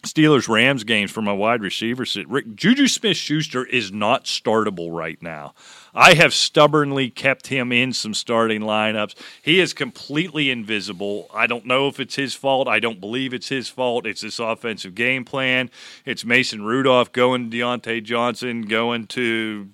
Steelers 0.03 0.47
Rams 0.47 0.83
games 0.83 1.11
for 1.11 1.21
my 1.21 1.33
wide 1.33 1.61
receiver 1.61 2.05
sit. 2.05 2.29
Rick 2.29 2.55
Juju 2.55 2.87
Smith 2.87 3.17
Schuster 3.17 3.65
is 3.65 3.91
not 3.91 4.25
startable 4.25 4.95
right 4.95 5.21
now. 5.21 5.55
I 5.99 6.13
have 6.13 6.31
stubbornly 6.31 7.09
kept 7.09 7.47
him 7.47 7.71
in 7.71 7.91
some 7.91 8.13
starting 8.13 8.61
lineups. 8.61 9.15
He 9.41 9.59
is 9.59 9.73
completely 9.73 10.51
invisible. 10.51 11.27
I 11.33 11.47
don't 11.47 11.65
know 11.65 11.87
if 11.87 11.99
it's 11.99 12.15
his 12.15 12.35
fault. 12.35 12.67
I 12.67 12.79
don't 12.79 13.01
believe 13.01 13.33
it's 13.33 13.49
his 13.49 13.67
fault. 13.67 14.05
It's 14.05 14.21
this 14.21 14.37
offensive 14.37 14.93
game 14.93 15.25
plan. 15.25 15.71
It's 16.05 16.23
Mason 16.23 16.61
Rudolph 16.61 17.11
going 17.11 17.49
to 17.49 17.57
Diontae 17.57 18.03
Johnson, 18.03 18.61
going 18.61 19.07
to 19.07 19.69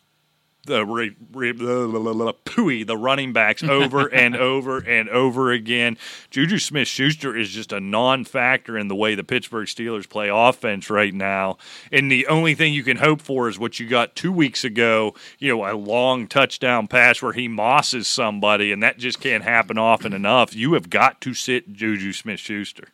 the 0.65 0.85
re, 0.85 1.15
re, 1.33 1.51
la, 1.53 1.85
la, 1.85 2.11
la, 2.11 2.25
la, 2.25 2.31
pooey, 2.45 2.87
the 2.87 2.97
running 2.97 3.33
backs 3.33 3.63
over 3.63 4.07
and 4.07 4.35
over 4.35 4.77
and 4.77 5.09
over 5.09 5.51
again. 5.51 5.97
Juju 6.29 6.57
Smith 6.57 6.87
Schuster 6.87 7.35
is 7.35 7.49
just 7.49 7.73
a 7.73 7.79
non 7.79 8.23
factor 8.23 8.77
in 8.77 8.87
the 8.87 8.95
way 8.95 9.15
the 9.15 9.23
Pittsburgh 9.23 9.67
Steelers 9.67 10.09
play 10.09 10.29
offense 10.31 10.89
right 10.89 11.13
now. 11.13 11.57
And 11.91 12.11
the 12.11 12.27
only 12.27 12.55
thing 12.55 12.73
you 12.73 12.83
can 12.83 12.97
hope 12.97 13.21
for 13.21 13.49
is 13.49 13.59
what 13.59 13.79
you 13.79 13.87
got 13.87 14.15
two 14.15 14.31
weeks 14.31 14.63
ago, 14.63 15.15
you 15.37 15.49
know, 15.49 15.69
a 15.69 15.75
long 15.75 16.27
touchdown 16.27 16.87
pass 16.87 17.21
where 17.21 17.33
he 17.33 17.47
mosses 17.47 18.07
somebody, 18.07 18.71
and 18.71 18.81
that 18.83 18.97
just 18.97 19.19
can't 19.19 19.43
happen 19.43 19.77
often 19.77 20.13
enough. 20.13 20.55
You 20.55 20.73
have 20.73 20.89
got 20.89 21.19
to 21.21 21.33
sit 21.33 21.73
Juju 21.73 22.13
Smith 22.13 22.39
Schuster. 22.39 22.87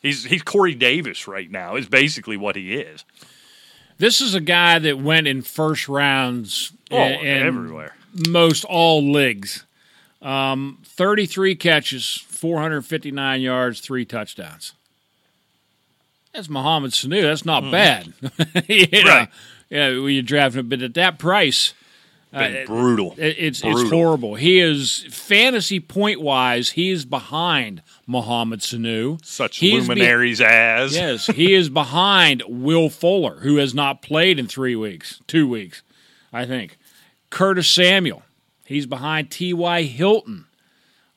He's 0.00 0.24
he's 0.24 0.42
Corey 0.42 0.74
Davis 0.74 1.28
right 1.28 1.50
now, 1.50 1.76
is 1.76 1.88
basically 1.88 2.36
what 2.36 2.56
he 2.56 2.74
is. 2.74 3.04
This 3.98 4.20
is 4.20 4.34
a 4.34 4.40
guy 4.40 4.78
that 4.80 4.98
went 4.98 5.26
in 5.28 5.42
first 5.42 5.88
rounds 5.88 6.72
Oh, 6.90 6.96
in, 6.96 7.46
everywhere. 7.46 7.94
most 8.28 8.64
all 8.64 9.02
leagues. 9.12 9.64
Um, 10.20 10.78
33 10.84 11.54
catches, 11.56 12.24
459 12.28 13.40
yards, 13.40 13.80
three 13.80 14.04
touchdowns. 14.04 14.72
That's 16.34 16.48
Mohamed 16.48 16.92
Sanu. 16.92 17.22
That's 17.22 17.44
not 17.44 17.70
bad. 17.70 18.12
you 18.68 18.86
know. 19.04 19.08
Right. 19.08 19.28
Yeah, 19.70 19.88
when 20.00 20.12
you 20.12 20.22
draft 20.22 20.54
him, 20.54 20.68
but 20.68 20.82
at 20.82 20.94
that 20.94 21.18
price, 21.18 21.72
Been 22.32 22.66
brutal. 22.66 23.14
It- 23.18 23.36
It's 23.38 23.62
it's 23.64 23.90
horrible. 23.90 24.34
He 24.36 24.58
is 24.58 25.04
fantasy 25.10 25.80
point 25.80 26.20
wise. 26.20 26.70
He 26.70 26.90
is 26.90 27.04
behind 27.04 27.82
Mohamed 28.06 28.60
Sanu. 28.60 29.22
Such 29.24 29.62
is 29.62 29.70
be- 29.70 29.80
luminaries 29.80 30.40
as. 30.40 30.94
yes, 30.94 31.26
he 31.26 31.52
is 31.52 31.68
behind 31.82 32.42
Will 32.48 32.88
Fuller, 32.88 33.40
who 33.40 33.56
has 33.56 33.74
not 33.74 34.00
played 34.02 34.38
in 34.38 34.46
three 34.46 34.74
weeks, 34.76 35.20
two 35.26 35.46
weeks, 35.46 35.82
I 36.32 36.46
think. 36.46 36.78
Curtis 37.30 37.68
Samuel, 37.68 38.22
he's 38.64 38.86
behind 38.86 39.30
T.Y. 39.30 39.82
Hilton. 39.82 40.46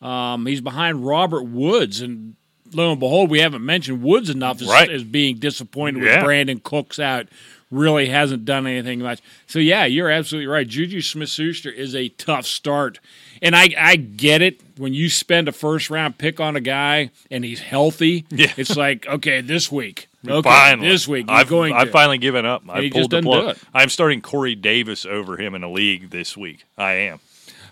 Um, 0.02 0.46
he's 0.46 0.62
behind 0.62 1.06
Robert 1.06 1.44
Woods, 1.44 2.02
and 2.02 2.36
lo 2.74 2.92
and 2.92 3.00
behold, 3.00 3.30
we 3.30 3.40
haven't 3.40 3.66
mentioned 3.66 4.04
Woods 4.04 4.30
enough 4.30 4.62
as, 4.62 4.68
Right. 4.68 4.90
as 4.90 5.04
being 5.04 5.38
disappointed 5.38 6.04
Yeah. 6.04 6.18
with 6.18 6.26
Brandin 6.30 6.62
Cooks 6.62 7.00
out. 7.00 7.28
Really 7.72 8.08
hasn't 8.08 8.46
done 8.46 8.68
anything 8.68 9.00
much. 9.00 9.22
So 9.48 9.60
yeah, 9.60 9.86
you're 9.86 10.10
absolutely 10.10 10.48
right. 10.48 10.68
Juju 10.68 11.02
Smith-Schuster 11.02 11.72
is 11.72 11.96
a 11.96 12.10
tough 12.10 12.46
start, 12.46 13.00
and 13.42 13.56
I 13.56 13.70
I 13.78 13.96
get 13.96 14.42
it 14.44 14.62
when 14.78 14.94
you 14.94 15.10
spend 15.10 15.48
a 15.48 15.52
first 15.52 15.90
round 15.90 16.18
pick 16.18 16.40
on 16.40 16.56
a 16.56 16.62
guy 16.62 17.10
and 17.32 17.44
he's 17.44 17.60
healthy. 17.62 18.26
Yeah. 18.36 18.54
it's 18.56 18.76
like 18.78 19.08
okay, 19.08 19.42
this 19.42 19.72
week, 19.72 20.08
okay, 20.28 20.48
finally. 20.48 20.88
this 20.88 21.08
week 21.08 21.26
I've, 21.28 21.50
going. 21.50 21.74
I've 21.74 21.88
to. 21.88 21.92
finally 21.92 22.20
given 22.20 22.46
up. 22.46 22.64
I 22.70 22.90
pulled 22.90 23.12
the 23.12 23.22
plug. 23.22 23.58
I'm 23.74 23.90
starting 23.90 24.22
Corey 24.22 24.56
Davis 24.56 25.06
over 25.06 25.38
him 25.38 25.56
in 25.56 25.64
a 25.64 25.72
league 25.72 26.12
this 26.12 26.38
week. 26.38 26.66
I 26.78 26.94
am. 26.94 27.20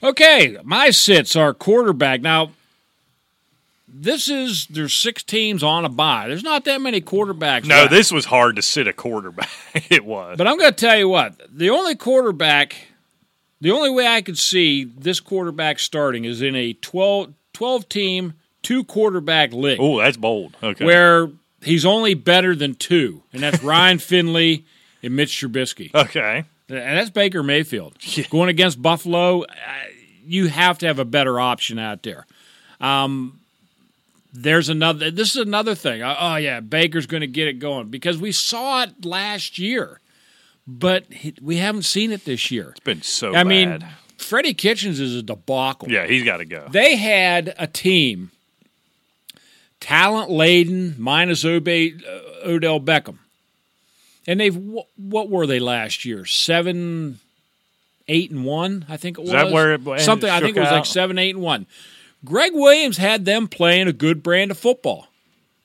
Okay, 0.01 0.57
my 0.63 0.89
sits 0.89 1.35
are 1.35 1.53
quarterback. 1.53 2.21
Now, 2.21 2.51
this 3.95 4.27
is 4.27 4.65
there's 4.67 4.93
six 4.93 5.23
teams 5.23 5.61
on 5.63 5.85
a 5.85 5.89
bye. 5.89 6.27
There's 6.27 6.43
not 6.43 6.65
that 6.65 6.81
many 6.81 6.99
quarterbacks. 6.99 7.65
No, 7.65 7.81
left. 7.81 7.91
this 7.91 8.11
was 8.11 8.25
hard 8.25 8.55
to 8.55 8.61
sit 8.61 8.87
a 8.87 8.93
quarterback. 8.93 9.49
it 9.89 10.03
was. 10.03 10.37
But 10.37 10.47
I'm 10.47 10.57
going 10.57 10.71
to 10.73 10.75
tell 10.85 10.97
you 10.97 11.07
what 11.07 11.39
the 11.55 11.69
only 11.69 11.95
quarterback, 11.95 12.75
the 13.61 13.71
only 13.71 13.89
way 13.91 14.07
I 14.07 14.21
could 14.21 14.37
see 14.39 14.83
this 14.83 15.19
quarterback 15.19 15.79
starting 15.79 16.25
is 16.25 16.41
in 16.41 16.55
a 16.55 16.73
12, 16.73 17.33
12 17.53 17.89
team, 17.89 18.33
two 18.63 18.83
quarterback 18.83 19.53
league 19.53 19.79
Oh, 19.79 19.99
that's 19.99 20.17
bold. 20.17 20.57
Okay. 20.63 20.83
where 20.85 21.29
he's 21.61 21.85
only 21.85 22.13
better 22.15 22.55
than 22.55 22.75
two, 22.75 23.21
and 23.31 23.43
that's 23.43 23.63
Ryan 23.63 23.99
Finley 23.99 24.65
and 25.03 25.15
Mitch 25.15 25.31
Trubisky. 25.39 25.93
Okay. 25.93 26.45
And 26.69 26.97
that's 26.97 27.09
Baker 27.11 27.43
Mayfield. 27.43 27.95
Going 28.31 28.49
against 28.49 28.81
Buffalo, 28.81 29.43
you 30.25 30.47
have 30.47 30.79
to 30.79 30.87
have 30.87 30.97
a 30.97 31.05
better 31.05 31.39
option 31.39 31.77
out 31.77 32.01
there. 32.03 32.25
Um, 32.81 33.39
there's 34.33 34.67
another. 34.69 35.11
This 35.11 35.35
is 35.35 35.41
another 35.41 35.75
thing. 35.75 36.01
Uh, 36.01 36.15
Oh 36.19 36.35
yeah, 36.37 36.59
Baker's 36.59 37.05
going 37.05 37.21
to 37.21 37.27
get 37.27 37.47
it 37.47 37.59
going 37.59 37.89
because 37.89 38.17
we 38.17 38.31
saw 38.31 38.83
it 38.83 39.05
last 39.05 39.59
year, 39.59 39.99
but 40.67 41.05
we 41.41 41.57
haven't 41.57 41.83
seen 41.83 42.11
it 42.11 42.25
this 42.25 42.49
year. 42.51 42.69
It's 42.71 42.79
been 42.79 43.01
so 43.03 43.29
I 43.29 43.43
bad. 43.43 43.47
mean, 43.47 43.87
Freddie 44.17 44.53
Kitchens 44.53 44.99
is 44.99 45.15
a 45.15 45.21
debacle. 45.21 45.91
yeah, 45.91 46.07
he's 46.07 46.23
got 46.23 46.37
to 46.37 46.45
go. 46.45 46.67
They 46.69 46.95
had 46.95 47.53
a 47.59 47.67
team, 47.67 48.31
talent 49.79 50.29
laden, 50.29 50.95
minus 50.97 51.43
Obe, 51.45 51.67
uh, 51.67 52.47
Odell 52.47 52.79
Beckham. 52.79 53.17
And 54.25 54.39
they've, 54.39 54.55
what 54.55 55.29
were 55.29 55.45
they 55.45 55.59
last 55.59 56.05
year? 56.05 56.25
Seven, 56.25 57.19
eight, 58.07 58.31
and 58.31 58.45
one, 58.45 58.85
I 58.87 58.95
think 58.95 59.17
it 59.19 59.21
was. 59.21 59.31
that 59.31 59.51
where 59.51 59.73
it 59.73 59.81
Something, 59.99 60.29
I 60.29 60.39
think 60.39 60.55
it 60.55 60.61
was 60.61 60.71
like 60.71 60.85
seven, 60.85 61.17
eight, 61.17 61.35
and 61.35 61.43
one. 61.43 61.65
Gregg 62.25 62.53
Williams 62.53 62.97
had 62.97 63.25
them 63.25 63.47
playing 63.47 63.87
a 63.87 63.93
good 63.93 64.23
brand 64.23 64.51
of 64.51 64.57
football. 64.57 65.07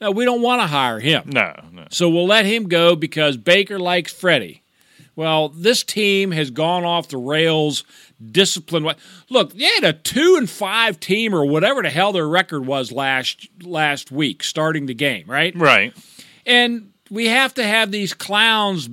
Now, 0.01 0.13
we 0.13 0.25
don't 0.25 0.43
want 0.43 0.63
to 0.63 0.67
hire 0.67 1.01
him. 1.01 1.25
no, 1.27 1.55
no. 1.73 1.87
So 1.91 2.09
we'll 2.09 2.27
let 2.27 2.47
him 2.47 2.69
go 2.69 2.95
because 2.95 3.37
Baker 3.37 3.79
likes 3.79 4.13
Freddie. 4.13 4.63
Well, 5.17 5.49
this 5.49 5.83
team 5.83 6.31
has 6.31 6.53
gone 6.53 6.85
off 6.85 7.09
the 7.09 7.17
rails 7.17 7.83
discipline. 8.25 8.89
Look, 9.29 9.53
they 9.53 9.65
had 9.65 9.83
a 9.83 9.93
two 9.93 10.37
and 10.39 10.49
five 10.49 11.01
team 11.01 11.35
or 11.35 11.45
whatever 11.45 11.83
the 11.83 11.91
hell 11.91 12.13
their 12.13 12.29
record 12.29 12.67
was 12.67 12.93
last 12.93 13.49
last 13.63 14.13
week, 14.13 14.45
starting 14.45 14.87
the 14.87 14.95
game, 14.95 15.25
right? 15.27 15.53
Right. 15.57 15.93
And 16.47 16.93
we 17.11 17.27
have 17.27 17.55
to 17.55 17.65
have 17.65 17.91
these 17.91 18.15
clowns, 18.15 18.89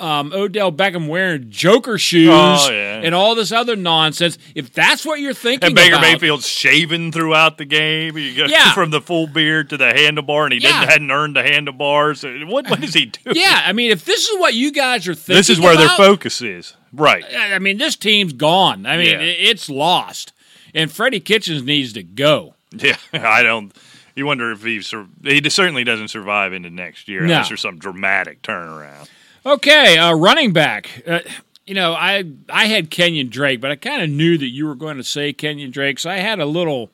um, 0.00 0.32
Odell 0.32 0.72
Beckham 0.72 1.06
wearing 1.08 1.50
Joker 1.50 1.98
shoes 1.98 2.30
Oh, 2.32 2.68
yeah. 2.70 3.00
and 3.04 3.14
all 3.14 3.34
this 3.34 3.52
other 3.52 3.76
nonsense. 3.76 4.38
If 4.54 4.72
that's 4.72 5.04
what 5.04 5.20
you're 5.20 5.34
thinking 5.34 5.66
And 5.68 5.74
Baker 5.74 5.96
about, 5.96 6.02
Mayfield's 6.02 6.48
shaving 6.48 7.12
throughout 7.12 7.58
the 7.58 7.64
game. 7.64 8.16
You 8.16 8.34
go 8.36 8.44
Yeah. 8.46 8.72
from 8.74 8.90
the 8.90 9.00
full 9.00 9.26
beard 9.26 9.68
to 9.70 9.76
the 9.76 9.86
handlebar, 9.92 10.44
and 10.44 10.54
he 10.54 10.60
Yeah. 10.60 10.80
didn't 10.80 10.90
hadn't 10.90 11.10
earned 11.10 11.36
the 11.36 11.42
handlebars. 11.42 12.24
What 12.24 12.68
what 12.70 12.82
is 12.82 12.94
he 12.94 13.06
doing? 13.24 13.36
yeah, 13.36 13.62
I 13.66 13.72
mean, 13.72 13.90
if 13.90 14.04
this 14.04 14.28
is 14.28 14.38
what 14.38 14.54
you 14.54 14.72
guys 14.72 15.06
are 15.08 15.14
thinking, 15.14 15.36
This 15.36 15.50
is 15.50 15.60
where 15.60 15.76
their 15.76 15.86
about, 15.86 15.96
focus 15.96 16.40
is. 16.42 16.74
Right. 16.92 17.24
I 17.36 17.58
mean, 17.60 17.78
this 17.78 17.96
team's 17.96 18.32
gone. 18.32 18.86
I 18.86 18.96
mean, 18.96 19.16
it's 19.20 19.68
lost. 19.70 20.32
And 20.74 20.90
Freddie 20.90 21.20
Kitchens 21.20 21.62
needs 21.62 21.92
to 21.94 22.02
go. 22.02 22.54
Yeah. 22.72 22.96
I 23.12 23.42
don't. 23.42 23.72
You 24.16 24.26
wonder 24.26 24.50
if 24.52 24.62
he 24.64 24.82
sur- 24.82 25.06
he 25.24 25.48
certainly 25.50 25.84
doesn't 25.84 26.08
survive 26.08 26.52
into 26.52 26.68
next 26.68 27.08
year 27.08 27.20
No. 27.20 27.26
unless 27.34 27.48
there's 27.48 27.60
some 27.60 27.78
dramatic 27.78 28.42
turnaround. 28.42 29.08
Okay, 29.44 29.96
uh, 29.98 30.14
running 30.14 30.52
back. 30.52 31.02
Uh, 31.06 31.20
you 31.66 31.74
know, 31.74 31.92
I 31.94 32.24
I 32.48 32.66
had 32.66 32.90
Kenyon 32.90 33.28
Drake, 33.28 33.60
but 33.60 33.70
I 33.70 33.76
kind 33.76 34.02
of 34.02 34.10
knew 34.10 34.36
that 34.38 34.48
you 34.48 34.66
were 34.66 34.74
going 34.74 34.96
to 34.96 35.04
say 35.04 35.32
Kenyon 35.32 35.70
Drake, 35.70 35.98
so 35.98 36.10
I 36.10 36.16
had 36.16 36.40
a 36.40 36.46
little 36.46 36.90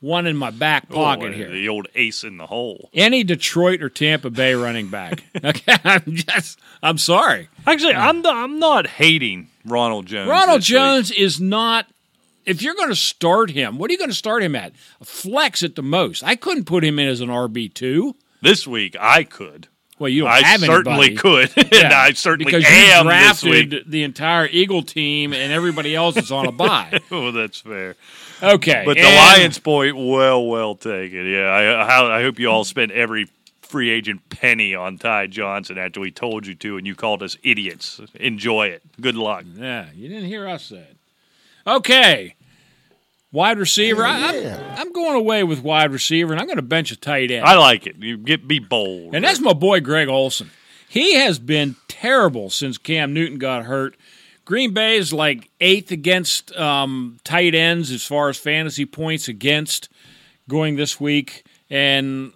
one 0.00 0.26
in 0.26 0.36
my 0.36 0.50
back 0.50 0.88
pocket 0.88 1.28
Oh, 1.28 1.32
here. 1.32 1.50
The 1.50 1.68
old 1.68 1.86
ace 1.94 2.24
in 2.24 2.38
the 2.38 2.46
hole. 2.46 2.88
Any 2.94 3.22
Detroit 3.22 3.82
or 3.82 3.90
Tampa 3.90 4.30
Bay 4.30 4.54
running 4.54 4.88
back. 4.88 5.22
Okay, 5.44 5.76
I'm 5.84 6.02
just 6.06 6.58
I'm 6.82 6.98
sorry. 6.98 7.48
Actually, 7.66 7.94
I'm 7.94 8.20
not, 8.22 8.34
I'm 8.34 8.58
not 8.58 8.86
hating 8.86 9.48
Ronald 9.64 10.06
Jones. 10.06 10.28
Ronald 10.30 10.60
this 10.62 10.70
week. 10.70 10.76
Jones 10.76 11.10
is 11.12 11.40
not. 11.40 11.86
If 12.46 12.62
you're 12.62 12.74
going 12.74 12.88
to 12.88 12.96
start 12.96 13.50
him, 13.50 13.78
what 13.78 13.90
are 13.90 13.92
you 13.92 13.98
going 13.98 14.10
to 14.10 14.16
start 14.16 14.42
him 14.42 14.56
at? 14.56 14.72
A 15.00 15.04
flex 15.04 15.62
at 15.62 15.76
the 15.76 15.82
most. 15.82 16.24
I 16.24 16.36
couldn't 16.36 16.64
put 16.64 16.82
him 16.82 16.98
in 16.98 17.06
as 17.06 17.20
an 17.20 17.28
RB 17.28 17.72
two. 17.72 18.16
this 18.42 18.66
week 18.66 18.96
I 18.98 19.24
could. 19.24 19.68
Well, 20.00 20.08
you 20.08 20.22
don't 20.22 20.30
I 20.32 20.40
have 20.40 20.60
certainly 20.60 21.08
anybody. 21.08 21.14
could, 21.14 21.52
and 21.58 21.72
Yeah, 21.72 21.92
I 22.00 22.12
certainly 22.14 22.50
because 22.50 22.64
am 22.66 23.06
you 23.06 23.12
this 23.12 23.42
week. 23.44 23.70
drafted 23.70 23.90
the 23.92 24.02
entire 24.02 24.46
Eagle 24.48 24.82
team 24.82 25.32
and 25.32 25.52
everybody 25.52 25.94
else 25.94 26.16
is 26.16 26.32
on 26.32 26.46
a 26.46 26.52
bye. 26.52 26.98
Oh, 27.12 27.30
that's 27.30 27.60
fair. 27.60 27.94
Okay, 28.42 28.82
But 28.86 28.96
the 28.96 29.02
Lions 29.04 29.58
point, 29.58 29.94
well, 29.96 30.44
well 30.46 30.74
taken. 30.74 31.26
Yeah, 31.26 31.42
I, 31.50 31.64
I, 31.84 32.18
I 32.18 32.22
hope 32.22 32.38
you 32.38 32.48
all 32.50 32.64
spent 32.64 32.90
every 32.92 33.28
free 33.60 33.90
agent 33.90 34.26
penny 34.30 34.74
on 34.74 34.96
Ty 34.98 35.26
Johnson 35.28 35.76
after 35.78 36.00
we 36.00 36.10
told 36.10 36.46
you 36.46 36.54
to, 36.56 36.76
and 36.78 36.86
you 36.86 36.94
called 36.96 37.22
us 37.22 37.36
idiots. 37.44 38.00
Enjoy 38.14 38.66
it. 38.68 38.82
Good 39.00 39.14
luck. 39.16 39.44
Yeah, 39.54 39.86
you 39.94 40.08
didn't 40.08 40.24
hear 40.24 40.48
us 40.48 40.64
say 40.64 40.78
it. 40.78 40.96
Okay, 41.66 42.34
wide 43.32 43.58
receiver. 43.58 44.04
I, 44.04 44.36
I'm, 44.36 44.78
I'm 44.78 44.92
going 44.92 45.16
away 45.16 45.44
with 45.44 45.62
wide 45.62 45.92
receiver, 45.92 46.32
and 46.32 46.40
I'm 46.40 46.46
going 46.46 46.56
to 46.56 46.62
bench 46.62 46.90
a 46.90 46.96
tight 46.96 47.30
end. 47.30 47.44
I 47.44 47.56
like 47.56 47.86
it. 47.86 47.96
You 47.96 48.16
get 48.16 48.46
be 48.46 48.58
bold. 48.58 49.14
And 49.14 49.24
that's 49.24 49.40
my 49.40 49.52
boy 49.52 49.80
Greg 49.80 50.08
Olsen. 50.08 50.50
He 50.88 51.14
has 51.14 51.38
been 51.38 51.76
terrible 51.86 52.50
since 52.50 52.76
Cam 52.76 53.14
Newton 53.14 53.38
got 53.38 53.64
hurt. 53.64 53.96
Green 54.44 54.74
Bay 54.74 54.96
is 54.96 55.12
like 55.12 55.48
eighth 55.60 55.92
against 55.92 56.54
um, 56.56 57.18
tight 57.22 57.54
ends 57.54 57.92
as 57.92 58.04
far 58.04 58.28
as 58.28 58.36
fantasy 58.36 58.84
points 58.84 59.28
against 59.28 59.88
going 60.48 60.74
this 60.74 60.98
week. 60.98 61.44
And 61.70 62.32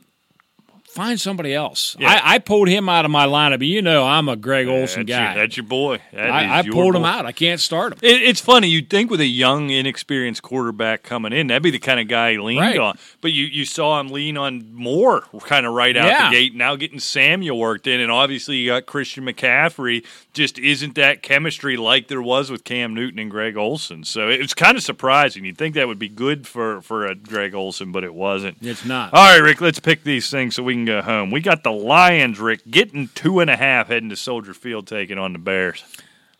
find 0.95 1.21
somebody 1.21 1.53
else. 1.53 1.97
Yeah. 1.99 2.09
I, 2.11 2.35
I 2.35 2.39
pulled 2.39 2.69
him 2.69 2.89
out 2.89 3.05
of 3.05 3.11
my 3.11 3.27
lineup. 3.27 3.59
but 3.59 3.67
You 3.67 3.83
know, 3.83 4.05
I'm 4.07 4.29
a 4.29 4.37
Greg 4.37 4.69
Olsen 4.69 5.07
that's 5.07 5.09
Your, 5.11 5.19
guy. 5.19 5.35
that's 5.35 5.57
your 5.57 5.65
boy. 5.67 5.99
That 6.13 6.31
I, 6.31 6.45
I 6.47 6.61
your 6.63 6.73
pulled 6.73 6.95
him 6.97 7.05
out. 7.05 7.27
I 7.27 7.33
can't 7.33 7.61
start 7.61 7.93
him. 7.95 7.99
It, 8.03 8.23
it's 8.23 8.41
funny. 8.41 8.69
You'd 8.69 8.89
think 8.91 9.11
with 9.11 9.21
a 9.21 9.27
young, 9.27 9.71
inexperienced 9.71 10.43
quarterback 10.43 11.03
coming 11.03 11.33
in, 11.33 11.49
that'd 11.49 11.63
be 11.63 11.71
the 11.71 11.79
kind 11.79 12.01
of 12.01 12.09
guy 12.09 12.33
he 12.33 12.39
leaned 12.39 12.61
Right. 12.61 12.79
on. 12.79 12.99
But 13.21 13.33
you, 13.33 13.45
you 13.45 13.65
saw 13.65 13.99
him 14.01 14.09
lean 14.09 14.37
on 14.39 14.73
more 14.75 15.23
kind 15.41 15.67
of 15.67 15.73
right 15.75 15.97
out 15.97 16.07
Yeah. 16.07 16.31
the 16.31 16.35
gate. 16.37 16.55
Now 16.55 16.77
getting 16.77 17.01
Samuel 17.01 17.59
worked 17.59 17.87
in, 17.87 18.01
and 18.01 18.11
obviously 18.11 18.57
you 18.57 18.71
got 18.71 18.87
Christian 18.87 19.25
McCaffrey. 19.25 20.05
Just 20.33 20.59
isn't 20.59 20.95
that 20.97 21.23
chemistry 21.23 21.77
like 21.77 22.09
there 22.09 22.23
was 22.23 22.51
with 22.51 22.65
Cam 22.65 22.95
Newton 22.95 23.19
and 23.19 23.31
Greg 23.31 23.57
Olsen. 23.57 24.05
So 24.05 24.29
it 24.29 24.41
was 24.41 24.55
kind 24.55 24.77
of 24.77 24.83
surprising. 24.83 25.45
You'd 25.45 25.59
think 25.59 25.75
that 25.75 25.87
would 25.89 25.99
be 25.99 26.09
good 26.09 26.47
for 26.47 26.81
for 26.83 27.07
a 27.07 27.15
Greg 27.15 27.55
Olsen, 27.55 27.93
but 27.93 28.05
it 28.05 28.15
wasn't. 28.15 28.57
It's 28.61 28.85
not. 28.85 29.13
All 29.15 29.23
right, 29.25 29.39
Rick, 29.43 29.61
let's 29.61 29.81
pick 29.81 30.03
these 30.05 30.31
things 30.31 30.55
so 30.57 30.63
we 30.63 30.75
can 30.75 30.84
go 30.85 31.03
home. 31.03 31.31
We 31.31 31.41
got 31.41 31.63
the 31.63 31.73
Lions, 31.73 32.39
Rick, 32.39 32.63
getting 32.71 33.09
two 33.15 33.41
and 33.41 33.51
a 33.51 33.57
half 33.57 33.89
heading 33.89 34.09
to 34.11 34.17
Soldier 34.17 34.55
Field, 34.55 34.87
taking 34.87 35.19
on 35.19 35.33
the 35.33 35.39
Bears. 35.39 35.85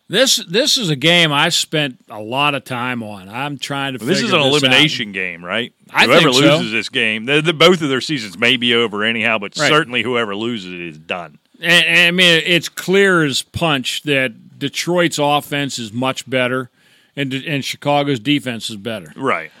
This 0.07 0.35
this 0.47 0.77
is 0.77 0.91
a 0.91 0.95
game 0.95 1.33
I 1.33 1.49
spent 1.49 1.97
a 2.09 2.21
lot 2.21 2.53
of 2.53 2.63
time 2.63 3.01
on. 3.01 3.27
I'm 3.27 3.57
trying 3.57 3.97
to. 3.97 4.05
This 4.05 4.21
is 4.21 4.31
an 4.31 4.39
out. 4.39 4.45
elimination 4.47 5.11
game, 5.11 5.43
right? 5.43 5.73
I 5.89 6.05
whoever 6.05 6.31
think 6.31 6.35
so. 6.35 6.57
loses 6.57 6.71
this 6.71 6.89
game, 6.89 7.25
the, 7.25 7.41
the, 7.41 7.53
both 7.53 7.81
of 7.81 7.89
their 7.89 8.01
seasons 8.01 8.37
may 8.37 8.55
be 8.55 8.75
over 8.75 9.03
anyhow, 9.03 9.39
but 9.39 9.57
Right. 9.57 9.67
certainly 9.67 10.03
whoever 10.03 10.35
loses 10.35 10.73
it 10.73 10.79
is 10.79 10.97
done. 10.99 11.39
And, 11.59 11.85
and 11.87 11.99
I 12.07 12.11
mean, 12.11 12.43
it's 12.45 12.69
clear 12.69 13.23
as 13.23 13.41
punch 13.41 14.03
that 14.03 14.59
Detroit's 14.59 15.17
offense 15.19 15.79
is 15.79 15.91
much 15.91 16.29
better, 16.29 16.69
and 17.15 17.33
and 17.33 17.65
Chicago's 17.65 18.19
defense 18.19 18.69
is 18.69 18.75
better. 18.75 19.11
Right. 19.15 19.51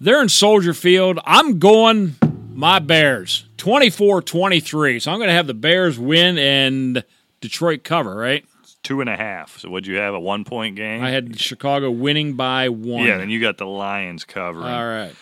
They're 0.00 0.20
in 0.20 0.28
Soldier 0.28 0.74
Field. 0.74 1.20
I'm 1.24 1.58
going 1.60 2.16
my 2.52 2.80
Bears 2.80 3.45
24-23. 3.56 5.02
So 5.02 5.10
I'm 5.12 5.18
going 5.18 5.28
to 5.28 5.34
have 5.34 5.46
the 5.46 5.54
Bears 5.54 5.98
win 5.98 6.38
and 6.38 7.04
Detroit 7.40 7.84
cover. 7.84 8.14
Right? 8.14 8.44
two 8.82 9.00
and 9.00 9.10
a 9.10 9.16
half. 9.16 9.58
So 9.58 9.68
would 9.70 9.84
you 9.84 9.96
have 9.96 10.14
a 10.14 10.20
one 10.20 10.44
point 10.44 10.76
game? 10.76 11.02
I 11.02 11.10
had 11.10 11.40
Chicago 11.40 11.90
winning 11.90 12.34
by 12.34 12.68
one. 12.68 13.04
yeah, 13.04 13.18
and 13.18 13.32
you 13.32 13.40
got 13.40 13.58
the 13.58 13.66
Lions 13.66 14.24
covering. 14.24 14.64
All 14.72 14.86
right. 14.86 15.12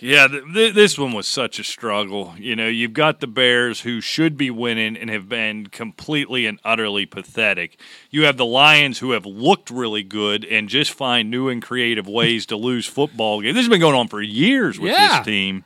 Yeah, 0.00 0.28
th- 0.28 0.42
th- 0.54 0.74
this 0.74 0.98
one 0.98 1.12
was 1.12 1.28
such 1.28 1.58
a 1.58 1.64
struggle. 1.64 2.32
You 2.38 2.56
know, 2.56 2.68
you've 2.68 2.94
got 2.94 3.20
the 3.20 3.26
Bears 3.26 3.82
who 3.82 4.00
should 4.00 4.38
be 4.38 4.50
winning 4.50 4.96
and 4.96 5.10
have 5.10 5.28
been 5.28 5.66
completely 5.66 6.46
and 6.46 6.58
utterly 6.64 7.04
pathetic. 7.04 7.78
You 8.10 8.22
have 8.24 8.38
the 8.38 8.46
Lions 8.46 8.98
who 9.00 9.10
have 9.10 9.26
looked 9.26 9.70
really 9.70 10.02
good 10.02 10.44
and 10.46 10.70
just 10.70 10.90
find 10.92 11.30
new 11.30 11.50
and 11.50 11.62
creative 11.62 12.08
ways 12.08 12.46
to 12.46 12.56
lose 12.56 12.86
football 12.86 13.42
games. 13.42 13.54
This 13.54 13.64
has 13.66 13.70
been 13.70 13.80
going 13.80 13.94
on 13.94 14.08
for 14.08 14.22
years 14.22 14.80
with 14.80 14.90
Yeah. 14.90 15.18
this 15.18 15.26
team. 15.26 15.64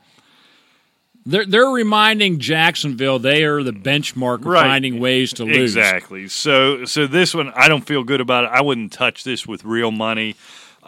They're 1.26 1.44
they're 1.44 1.66
reminding 1.66 2.38
Jacksonville 2.38 3.18
they 3.18 3.42
are 3.44 3.62
the 3.64 3.72
benchmark 3.72 4.40
of 4.40 4.46
Right. 4.46 4.62
finding 4.62 5.00
ways 5.00 5.32
to 5.34 5.44
lose. 5.44 5.76
Exactly. 5.76 6.28
So 6.28 6.84
so 6.84 7.06
this 7.06 7.34
one 7.34 7.52
I 7.56 7.68
don't 7.68 7.84
feel 7.84 8.04
good 8.04 8.20
about 8.20 8.44
it. 8.44 8.50
I 8.52 8.62
wouldn't 8.62 8.92
touch 8.92 9.24
this 9.24 9.46
with 9.46 9.64
real 9.64 9.90
money. 9.90 10.36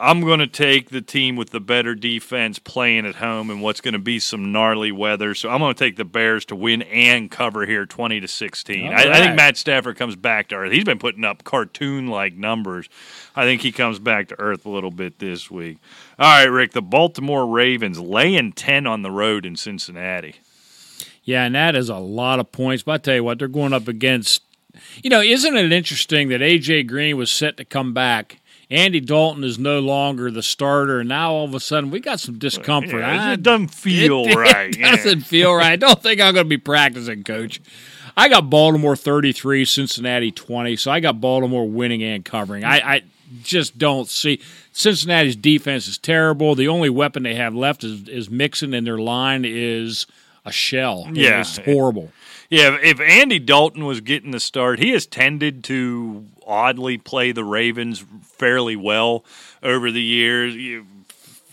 I'm 0.00 0.20
going 0.20 0.38
to 0.38 0.46
take 0.46 0.90
the 0.90 1.00
team 1.00 1.36
with 1.36 1.50
the 1.50 1.60
better 1.60 1.94
defense 1.94 2.58
playing 2.58 3.04
at 3.06 3.16
home 3.16 3.50
and 3.50 3.62
what's 3.62 3.80
going 3.80 3.94
to 3.94 3.98
be 3.98 4.18
some 4.18 4.52
gnarly 4.52 4.92
weather. 4.92 5.34
So 5.34 5.50
I'm 5.50 5.58
going 5.58 5.74
to 5.74 5.78
take 5.78 5.96
the 5.96 6.04
Bears 6.04 6.44
to 6.46 6.56
win 6.56 6.82
and 6.82 7.30
cover 7.30 7.66
here 7.66 7.84
20 7.84 8.20
to 8.20 8.28
16. 8.28 8.86
All 8.86 8.92
I, 8.92 8.96
I 8.96 9.20
think 9.20 9.36
Matt 9.36 9.56
Stafford 9.56 9.96
comes 9.96 10.16
back 10.16 10.48
to 10.48 10.56
earth. 10.56 10.72
He's 10.72 10.84
been 10.84 10.98
putting 10.98 11.24
up 11.24 11.44
cartoon 11.44 12.06
like 12.06 12.34
numbers. 12.34 12.88
I 13.34 13.44
think 13.44 13.62
he 13.62 13.72
comes 13.72 13.98
back 13.98 14.28
to 14.28 14.40
earth 14.40 14.64
a 14.64 14.70
little 14.70 14.90
bit 14.90 15.18
this 15.18 15.50
week. 15.50 15.78
All 16.18 16.26
right, 16.26 16.50
Rick, 16.50 16.72
the 16.72 16.82
Baltimore 16.82 17.46
Ravens 17.46 17.98
laying 17.98 18.52
10 18.52 18.86
on 18.86 19.02
the 19.02 19.10
road 19.10 19.44
in 19.44 19.56
Cincinnati. 19.56 20.36
Yeah, 21.24 21.44
and 21.44 21.54
that 21.54 21.76
is 21.76 21.88
a 21.88 21.98
lot 21.98 22.40
of 22.40 22.52
points. 22.52 22.82
But 22.84 22.92
I 22.92 22.98
tell 22.98 23.14
you 23.16 23.24
what, 23.24 23.38
they're 23.38 23.48
going 23.48 23.72
up 23.72 23.88
against. 23.88 24.42
You 25.02 25.10
know, 25.10 25.20
isn't 25.20 25.56
it 25.56 25.72
interesting 25.72 26.28
that 26.28 26.40
AJ 26.40 26.86
Green 26.86 27.16
was 27.16 27.30
set 27.30 27.56
to 27.56 27.64
come 27.64 27.92
back? 27.92 28.40
Andy 28.70 29.00
Dalton 29.00 29.44
is 29.44 29.58
no 29.58 29.80
longer 29.80 30.30
the 30.30 30.42
starter, 30.42 31.00
and 31.00 31.08
now 31.08 31.32
all 31.32 31.44
of 31.44 31.54
a 31.54 31.60
sudden 31.60 31.90
we 31.90 32.00
got 32.00 32.20
some 32.20 32.38
discomfort. 32.38 33.00
Yeah, 33.00 33.32
it 33.32 33.42
doesn't 33.42 33.68
feel 33.68 34.26
it, 34.26 34.34
right. 34.36 34.74
It 34.76 34.80
doesn't 34.80 35.22
feel 35.22 35.54
right. 35.54 35.72
I 35.72 35.76
don't 35.76 36.02
think 36.02 36.20
I'm 36.20 36.34
going 36.34 36.44
to 36.44 36.48
be 36.48 36.58
practicing, 36.58 37.24
Coach. 37.24 37.60
I 38.16 38.28
got 38.28 38.50
Baltimore 38.50 38.96
33, 38.96 39.64
Cincinnati 39.64 40.32
20, 40.32 40.76
so 40.76 40.90
I 40.90 41.00
got 41.00 41.20
Baltimore 41.20 41.68
winning 41.68 42.02
and 42.02 42.24
covering. 42.24 42.64
I, 42.64 42.76
I 42.78 43.02
just 43.42 43.78
don't 43.78 44.08
see 44.08 44.40
Cincinnati's 44.72 45.36
defense 45.36 45.88
is 45.88 45.98
terrible. 45.98 46.54
The 46.54 46.68
only 46.68 46.90
weapon 46.90 47.22
they 47.22 47.36
have 47.36 47.54
left 47.54 47.84
is, 47.84 48.08
is 48.08 48.28
Mixon, 48.28 48.74
and 48.74 48.86
their 48.86 48.98
line 48.98 49.44
is 49.46 50.06
a 50.44 50.52
shell. 50.52 51.08
Yeah. 51.12 51.40
it's 51.40 51.58
horrible. 51.58 52.10
Yeah, 52.50 52.78
if 52.82 52.98
Andy 53.00 53.38
Dalton 53.38 53.84
was 53.84 54.00
getting 54.00 54.30
the 54.30 54.40
start, 54.40 54.78
he 54.78 54.90
has 54.90 55.06
tended 55.06 55.62
to 55.64 56.24
oddly 56.48 56.98
play 56.98 57.30
the 57.32 57.44
Ravens 57.44 58.04
fairly 58.22 58.74
well 58.74 59.24
over 59.62 59.92
the 59.92 60.02
years. 60.02 60.56
You, 60.56 60.86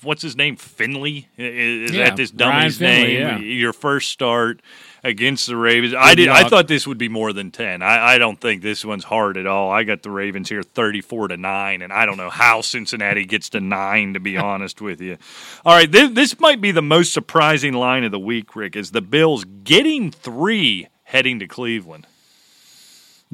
what's 0.01 0.21
his 0.21 0.35
name? 0.35 0.55
Finley 0.55 1.27
is 1.37 1.91
Yeah, 1.91 2.05
that 2.05 2.15
this 2.17 2.31
dummy's 2.31 2.77
Finley, 2.77 3.13
name? 3.15 3.19
yeah. 3.21 3.37
Your 3.39 3.73
first 3.73 4.09
start 4.09 4.61
against 5.03 5.45
the 5.45 5.55
Ravens. 5.57 5.93
I 5.95 6.15
did. 6.15 6.29
I 6.29 6.47
thought 6.49 6.67
this 6.67 6.87
would 6.87 6.97
be 6.97 7.09
more 7.09 7.31
than 7.33 7.51
ten. 7.51 7.81
I, 7.83 8.13
I 8.13 8.17
don't 8.17 8.39
think 8.41 8.63
this 8.63 8.83
one's 8.83 9.03
hard 9.03 9.37
at 9.37 9.45
all. 9.45 9.69
I 9.69 9.83
got 9.83 10.01
the 10.01 10.09
Ravens 10.09 10.49
here 10.49 10.63
thirty-four 10.63 11.27
to 11.27 11.37
nine, 11.37 11.81
and 11.83 11.93
I 11.93 12.05
don't 12.07 12.17
know 12.17 12.31
how 12.31 12.61
Cincinnati 12.61 13.25
gets 13.25 13.49
to 13.49 13.59
nine. 13.59 14.13
To 14.15 14.19
be 14.19 14.37
honest 14.51 14.81
with 14.81 15.01
you, 15.01 15.17
all 15.65 15.75
right, 15.75 15.91
this, 15.91 16.09
this 16.11 16.39
might 16.39 16.61
be 16.61 16.71
the 16.71 16.81
most 16.81 17.13
surprising 17.13 17.73
line 17.73 18.03
of 18.03 18.11
the 18.11 18.19
week. 18.19 18.55
Rick 18.55 18.75
is 18.75 18.91
the 18.91 19.01
Bills 19.01 19.43
getting 19.63 20.09
three 20.09 20.87
heading 21.03 21.37
to 21.39 21.47
Cleveland. 21.47 22.07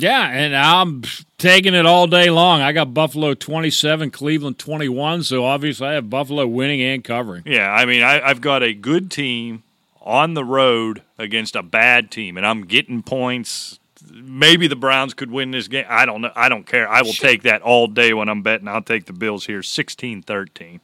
Yeah, 0.01 0.27
and 0.27 0.55
I'm 0.55 1.03
taking 1.37 1.75
it 1.75 1.85
all 1.85 2.07
day 2.07 2.31
long. 2.31 2.61
I 2.61 2.71
got 2.71 2.91
Buffalo 2.91 3.35
27, 3.35 4.09
Cleveland 4.09 4.57
21, 4.57 5.23
so 5.23 5.45
obviously 5.45 5.87
I 5.89 5.93
have 5.93 6.09
Buffalo 6.09 6.47
winning 6.47 6.81
and 6.81 7.03
covering. 7.03 7.43
Yeah, 7.45 7.71
I 7.71 7.85
mean, 7.85 8.01
I, 8.01 8.19
I've 8.19 8.41
got 8.41 8.63
a 8.63 8.73
good 8.73 9.11
team 9.11 9.61
on 10.01 10.33
the 10.33 10.43
road 10.43 11.03
against 11.19 11.55
a 11.55 11.61
bad 11.61 12.09
team, 12.09 12.35
and 12.37 12.47
I'm 12.47 12.65
getting 12.65 13.03
points. 13.03 13.79
Maybe 14.11 14.67
the 14.67 14.75
Browns 14.75 15.13
could 15.13 15.29
win 15.29 15.51
this 15.51 15.67
game. 15.67 15.85
I 15.87 16.07
don't 16.07 16.21
know. 16.21 16.31
I 16.35 16.49
don't 16.49 16.65
care. 16.65 16.89
I 16.89 17.03
will 17.03 17.13
take 17.13 17.43
that 17.43 17.61
all 17.61 17.85
day 17.85 18.11
when 18.13 18.27
I'm 18.27 18.41
betting. 18.41 18.67
I'll 18.67 18.81
take 18.81 19.05
the 19.05 19.13
Bills 19.13 19.45
here 19.45 19.61
16 19.61 20.23
13. 20.23 20.79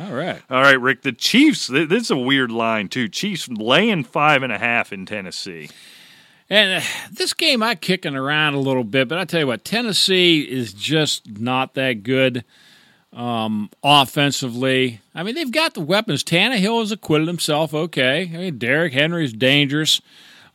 All 0.00 0.12
right. 0.12 0.40
All 0.48 0.62
right, 0.62 0.80
Rick. 0.80 1.02
The 1.02 1.10
Chiefs, 1.10 1.66
this 1.66 1.90
is 1.90 2.10
a 2.12 2.16
weird 2.16 2.52
line, 2.52 2.88
too. 2.88 3.08
Chiefs 3.08 3.48
laying 3.48 4.04
five 4.04 4.44
and 4.44 4.52
a 4.52 4.58
half 4.58 4.92
in 4.92 5.04
Tennessee. 5.04 5.68
And 6.50 6.82
uh, 6.82 6.86
this 7.12 7.32
game 7.32 7.62
I'm 7.62 7.76
kicking 7.76 8.16
around 8.16 8.54
a 8.54 8.60
little 8.60 8.84
bit, 8.84 9.08
but 9.08 9.18
I 9.18 9.24
tell 9.24 9.40
you 9.40 9.46
what, 9.46 9.64
Tennessee 9.64 10.40
is 10.40 10.72
just 10.72 11.38
not 11.38 11.74
that 11.74 12.02
good 12.02 12.44
um, 13.12 13.70
offensively. 13.84 15.00
I 15.14 15.22
mean, 15.22 15.36
they've 15.36 15.50
got 15.50 15.74
the 15.74 15.80
weapons. 15.80 16.24
Tannehill 16.24 16.80
has 16.80 16.92
acquitted 16.92 17.28
himself 17.28 17.72
okay. 17.72 18.30
I 18.34 18.36
mean, 18.36 18.58
Derrick 18.58 18.92
Henry 18.92 19.24
is 19.24 19.32
dangerous. 19.32 20.00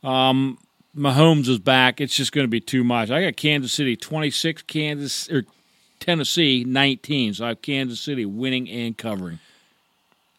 Um, 0.04 0.58
Mahomes 0.96 1.48
is 1.48 1.58
back. 1.58 2.00
It's 2.00 2.14
just 2.14 2.32
going 2.32 2.44
to 2.46 2.50
be 2.50 2.60
too 2.60 2.84
much. 2.84 3.10
I 3.10 3.24
got 3.24 3.36
Kansas 3.36 3.72
City 3.72 3.96
26, 3.96 4.62
Kansas 4.62 5.30
or 5.30 5.44
Tennessee 6.00 6.64
19. 6.64 7.34
So 7.34 7.44
I 7.46 7.48
have 7.48 7.62
Kansas 7.62 8.00
City 8.00 8.24
winning 8.24 8.68
and 8.68 8.96
covering. 8.96 9.38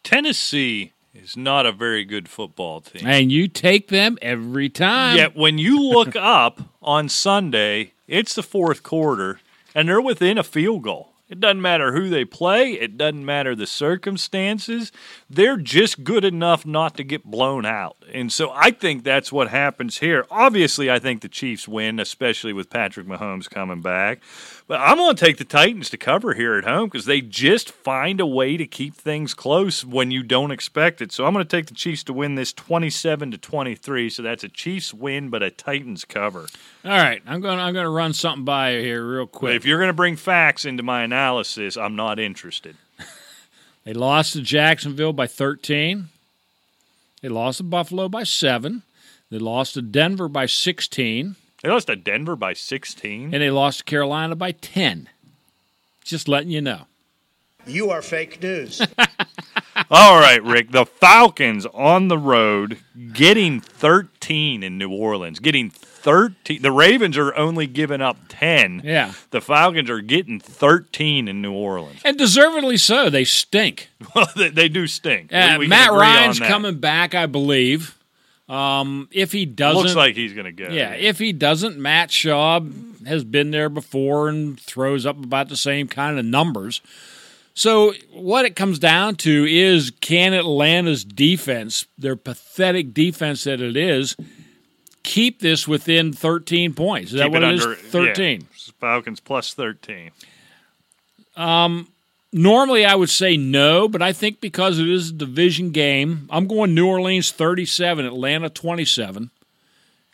Tennessee 0.02 0.92
is 1.22 1.36
not 1.36 1.66
a 1.66 1.72
very 1.72 2.04
good 2.04 2.28
football 2.28 2.80
team. 2.80 3.06
And 3.06 3.30
you 3.32 3.48
take 3.48 3.88
them 3.88 4.18
every 4.22 4.68
time. 4.68 5.16
Yet 5.16 5.36
when 5.36 5.58
you 5.58 5.82
look 5.82 6.16
up 6.16 6.60
on 6.80 7.08
Sunday, 7.08 7.92
it's 8.06 8.34
the 8.34 8.42
fourth 8.42 8.82
quarter, 8.82 9.40
and 9.74 9.88
they're 9.88 10.00
within 10.00 10.38
a 10.38 10.44
field 10.44 10.82
goal. 10.82 11.12
It 11.28 11.40
doesn't 11.40 11.60
matter 11.60 11.92
who 11.92 12.08
they 12.08 12.24
play, 12.24 12.72
it 12.72 12.96
doesn't 12.96 13.24
matter 13.24 13.54
the 13.54 13.66
circumstances. 13.66 14.90
They're 15.28 15.58
just 15.58 16.02
good 16.02 16.24
enough 16.24 16.64
not 16.64 16.96
to 16.96 17.04
get 17.04 17.24
blown 17.24 17.66
out. 17.66 17.96
And 18.12 18.32
so 18.32 18.50
I 18.54 18.70
think 18.70 19.04
that's 19.04 19.30
what 19.30 19.48
happens 19.48 19.98
here. 19.98 20.24
Obviously, 20.30 20.90
I 20.90 20.98
think 20.98 21.20
the 21.20 21.28
Chiefs 21.28 21.68
win, 21.68 22.00
especially 22.00 22.54
with 22.54 22.70
Patrick 22.70 23.06
Mahomes 23.06 23.50
coming 23.50 23.82
back. 23.82 24.22
But 24.68 24.80
I'm 24.82 24.98
going 24.98 25.16
to 25.16 25.24
take 25.24 25.38
the 25.38 25.46
Titans 25.46 25.88
to 25.90 25.96
cover 25.96 26.34
here 26.34 26.56
at 26.58 26.64
home 26.64 26.90
because 26.90 27.06
they 27.06 27.22
just 27.22 27.70
find 27.70 28.20
a 28.20 28.26
way 28.26 28.58
to 28.58 28.66
keep 28.66 28.94
things 28.94 29.32
close 29.32 29.82
when 29.82 30.10
you 30.10 30.22
don't 30.22 30.50
expect 30.50 31.00
it. 31.00 31.10
So 31.10 31.24
I'm 31.24 31.32
going 31.32 31.42
to 31.44 31.56
take 31.56 31.66
the 31.66 31.74
Chiefs 31.74 32.04
to 32.04 32.12
win 32.12 32.34
this 32.34 32.52
27 32.52 33.30
to 33.30 33.38
23. 33.38 34.10
So 34.10 34.22
that's 34.22 34.44
a 34.44 34.48
Chiefs 34.48 34.92
win, 34.92 35.30
but 35.30 35.42
a 35.42 35.50
Titans 35.50 36.04
cover. 36.04 36.46
All 36.84 36.90
right, 36.90 37.22
I'm 37.26 37.40
going. 37.40 37.58
I'm 37.58 37.72
going 37.72 37.86
to 37.86 37.90
run 37.90 38.12
something 38.12 38.44
by 38.44 38.72
you 38.74 38.82
here 38.82 39.02
real 39.04 39.24
But 39.24 39.32
quick. 39.32 39.56
if 39.56 39.64
you're 39.64 39.78
going 39.78 39.88
to 39.88 39.94
bring 39.94 40.16
facts 40.16 40.66
into 40.66 40.82
my 40.82 41.02
analysis, 41.02 41.76
I'm 41.78 41.96
not 41.96 42.18
interested. 42.20 42.76
They 43.84 43.94
lost 43.94 44.34
to 44.34 44.42
Jacksonville 44.42 45.14
by 45.14 45.26
13. 45.26 46.08
They 47.22 47.28
lost 47.30 47.56
to 47.56 47.64
Buffalo 47.64 48.10
by 48.10 48.22
7. 48.22 48.82
They 49.30 49.38
lost 49.38 49.74
to 49.74 49.82
Denver 49.82 50.28
by 50.28 50.44
16. 50.44 51.36
They 51.62 51.68
lost 51.70 51.88
to 51.88 51.96
Denver 51.96 52.36
by 52.36 52.52
16. 52.52 53.34
And 53.34 53.42
they 53.42 53.50
lost 53.50 53.78
to 53.78 53.84
Carolina 53.84 54.36
by 54.36 54.52
10. 54.52 55.08
Just 56.04 56.28
letting 56.28 56.50
you 56.50 56.60
know. 56.60 56.86
You 57.66 57.90
are 57.90 58.00
fake 58.00 58.42
news. 58.42 58.80
All 59.90 60.18
right, 60.20 60.42
Rick. 60.42 60.70
The 60.70 60.86
Falcons 60.86 61.66
on 61.66 62.08
the 62.08 62.16
road 62.18 62.78
getting 63.12 63.60
13 63.60 64.62
in 64.62 64.78
New 64.78 64.90
Orleans. 64.90 65.38
Getting 65.40 65.68
13. 65.70 66.62
The 66.62 66.72
Ravens 66.72 67.18
are 67.18 67.34
only 67.36 67.66
giving 67.66 68.00
up 68.00 68.16
10. 68.28 68.82
Yeah. 68.84 69.12
The 69.30 69.40
Falcons 69.40 69.90
are 69.90 70.00
getting 70.00 70.40
13 70.40 71.28
in 71.28 71.42
New 71.42 71.52
Orleans. 71.52 72.00
And 72.04 72.16
deservedly 72.16 72.76
so. 72.76 73.10
They 73.10 73.24
stink. 73.24 73.90
Well, 74.14 74.28
they, 74.36 74.48
they 74.48 74.68
do 74.68 74.86
stink. 74.86 75.32
Uh, 75.32 75.48
We- 75.52 75.58
we 75.58 75.66
Matt 75.66 75.90
Ryan's 75.92 76.38
coming 76.40 76.78
back, 76.78 77.14
I 77.14 77.26
believe. 77.26 77.97
Um, 78.48 79.08
if 79.12 79.30
he 79.32 79.44
doesn't, 79.44 79.82
Looks 79.82 79.94
like 79.94 80.14
he's 80.14 80.32
going 80.32 80.46
to 80.46 80.52
get. 80.52 80.72
yeah, 80.72 80.92
if 80.92 81.18
he 81.18 81.32
doesn't, 81.32 81.76
Matt 81.78 82.08
Schaub 82.08 83.06
has 83.06 83.22
been 83.24 83.50
there 83.50 83.68
before 83.68 84.28
and 84.30 84.58
throws 84.58 85.04
up 85.04 85.22
about 85.22 85.48
the 85.50 85.56
same 85.56 85.86
kind 85.86 86.18
of 86.18 86.24
numbers. 86.24 86.80
So 87.52 87.92
what 88.12 88.44
it 88.46 88.56
comes 88.56 88.78
down 88.78 89.16
to 89.16 89.44
is 89.48 89.90
can 90.00 90.32
Atlanta's 90.32 91.04
defense, 91.04 91.86
their 91.98 92.16
pathetic 92.16 92.94
defense 92.94 93.44
that 93.44 93.60
it 93.60 93.76
is, 93.76 94.16
keep 95.02 95.40
this 95.40 95.66
within 95.68 96.12
13 96.12 96.72
points? 96.74 97.12
Is 97.12 97.18
that 97.18 97.30
what 97.30 97.42
it 97.42 97.48
it 97.50 97.54
is? 97.56 97.64
under- 97.64 97.76
13. 97.76 98.40
yeah. 98.40 98.72
Falcons 98.80 99.20
plus 99.20 99.52
13. 99.54 100.10
Normally, 102.32 102.84
I 102.84 102.94
would 102.94 103.08
say 103.08 103.36
no, 103.36 103.88
but 103.88 104.02
I 104.02 104.12
think 104.12 104.40
because 104.40 104.78
it 104.78 104.88
is 104.88 105.10
a 105.10 105.14
division 105.14 105.70
game, 105.70 106.28
I'm 106.30 106.46
going 106.46 106.74
New 106.74 106.86
Orleans 106.86 107.30
37, 107.30 108.04
Atlanta 108.04 108.50
27, 108.50 109.30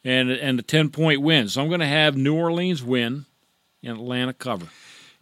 and 0.05 0.31
and 0.31 0.59
a 0.59 0.63
10 0.63 0.91
point 0.91 1.23
win. 1.23 1.49
So 1.49 1.61
I'm 1.61 1.69
going 1.69 1.81
to 1.81 1.87
have 1.87 2.17
New 2.17 2.37
Orleans 2.37 2.85
win 2.85 3.27
and 3.83 3.99
Atlanta 3.99 4.33
cover. 4.33 4.67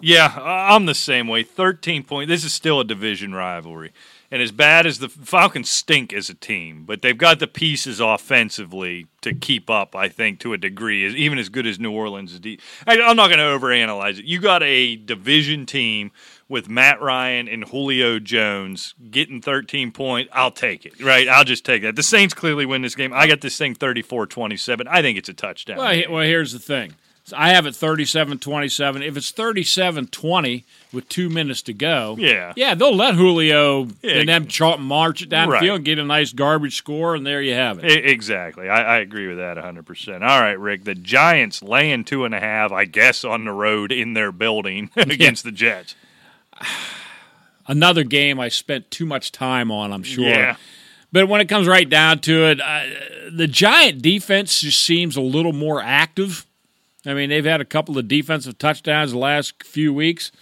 Yeah, 0.01 0.37
I'm 0.37 0.87
the 0.87 0.95
same 0.95 1.29
way. 1.29 1.45
13 1.45 2.03
point. 2.03 2.29
This 2.29 2.45
is 2.45 2.53
still 2.53 2.81
a 2.81 2.85
division 2.85 3.33
rivalry. 3.35 3.93
And 4.33 4.43
as 4.43 4.51
bad 4.51 4.87
as 4.87 4.99
the 4.99 5.11
Falcons 5.11 5.69
stink 5.69 6.13
as 6.13 6.31
a 6.31 6.35
team, 6.35 6.85
but 6.85 7.03
they've 7.03 7.17
got 7.17 7.39
the 7.39 7.47
pieces 7.47 8.01
offensively 8.01 9.07
to 9.21 9.35
keep 9.35 9.69
up, 9.69 9.95
I 9.95 10.09
think, 10.09 10.41
to 10.41 10.55
a 10.55 10.59
degree, 10.59 11.07
even 11.07 11.39
as 11.39 11.51
good 11.51 11.67
as 11.67 11.79
New 11.79 11.93
Orleans 11.93 12.33
is. 12.33 12.59
I'm 12.87 13.15
not 13.15 13.29
going 13.29 13.39
to 13.39 13.45
overanalyze 13.45 14.19
it. 14.19 14.25
You 14.25 14.41
got 14.41 14.63
a 14.63 14.97
division 14.97 15.67
team 15.67 16.13
with 16.53 16.69
Matt 16.69 17.01
Ryan 17.01 17.49
and 17.49 17.65
Julio 17.65 18.19
Jones 18.19 18.95
getting 19.11 19.41
13 19.41 19.91
points. 19.91 20.31
I'll 20.35 20.51
take 20.51 20.85
it, 20.87 21.01
right? 21.03 21.27
I'll 21.27 21.45
just 21.45 21.65
take 21.65 21.83
that. 21.83 21.97
The 21.97 22.03
Saints 22.03 22.35
clearly 22.35 22.67
win 22.67 22.83
this 22.83 22.95
game. 22.95 23.13
I 23.13 23.27
got 23.27 23.41
this 23.41 23.57
thing 23.57 23.75
34 23.75 24.27
27. 24.27 24.87
I 24.87 25.01
think 25.03 25.17
it's 25.19 25.29
a 25.31 25.35
touchdown. 25.35 25.79
Well, 25.79 26.03
well 26.11 26.23
here's 26.25 26.53
the 26.53 26.59
thing. 26.59 26.95
I 27.35 27.51
have 27.51 27.67
it 27.67 27.75
37-27. 27.75 29.07
If 29.07 29.17
it's 29.17 29.31
37-20 29.31 30.65
with 30.93 31.09
two 31.09 31.29
minutes 31.31 31.63
to 31.63 31.73
go, 31.73 32.17
Yeah. 32.19 32.53
yeah, 32.57 32.75
they'll 32.75 32.95
let 32.95 33.15
Julio 33.15 33.89
Yeah. 34.03 34.17
and 34.19 34.29
them 34.29 34.47
chart 34.49 34.81
march 34.81 35.23
it 35.23 35.29
down 35.29 35.49
Right. 35.49 35.61
the 35.61 35.67
field 35.67 35.77
and 35.77 35.85
get 35.85 35.99
a 36.01 36.05
nice 36.05 36.33
garbage 36.33 36.77
score, 36.77 37.15
and 37.15 37.25
there 37.27 37.41
you 37.41 37.55
have 37.55 37.79
it. 37.83 37.91
E- 37.91 38.11
Exactly. 38.11 38.69
I, 38.69 38.97
I 38.97 38.99
agree 38.99 39.29
with 39.29 39.39
that 39.39 39.57
100%. 39.57 40.23
All 40.23 40.41
right, 40.41 40.59
Rick. 40.59 40.85
The 40.85 40.95
Giants 40.97 41.63
laying 41.63 42.05
two 42.05 42.25
and 42.25 42.35
a 42.35 42.41
half, 42.41 42.73
I 42.73 42.85
guess, 42.87 43.25
on 43.25 43.45
the 43.45 43.53
road 43.53 43.93
in 43.93 44.15
their 44.15 44.33
building 44.33 44.91
against 44.97 45.45
the 45.45 45.53
Jets. 45.53 45.95
Another 47.67 48.03
game 48.03 48.41
I 48.41 48.49
spent 48.49 48.91
too 48.91 49.07
much 49.07 49.31
time 49.31 49.71
on, 49.71 49.93
I'm 49.93 50.03
sure. 50.03 50.25
Yeah. 50.25 50.57
But 51.13 51.29
when 51.29 51.41
it 51.41 51.49
comes 51.49 51.69
right 51.69 51.89
down 51.89 52.21
to 52.21 52.47
it, 52.47 52.61
uh, 52.61 52.83
the 53.31 53.47
Giant 53.47 54.03
defense 54.03 54.61
just 54.61 54.81
seems 54.83 55.17
a 55.17 55.21
little 55.21 55.53
more 55.53 55.81
active. 55.81 56.47
I 57.07 57.15
mean, 57.15 57.31
they've 57.31 57.45
had 57.45 57.61
a 57.61 57.67
couple 57.67 57.99
of 57.99 58.09
defensive 58.09 58.59
touchdowns 58.59 59.13
the 59.13 59.19
last 59.19 59.63
few 59.63 59.93
weeks. 59.93 60.33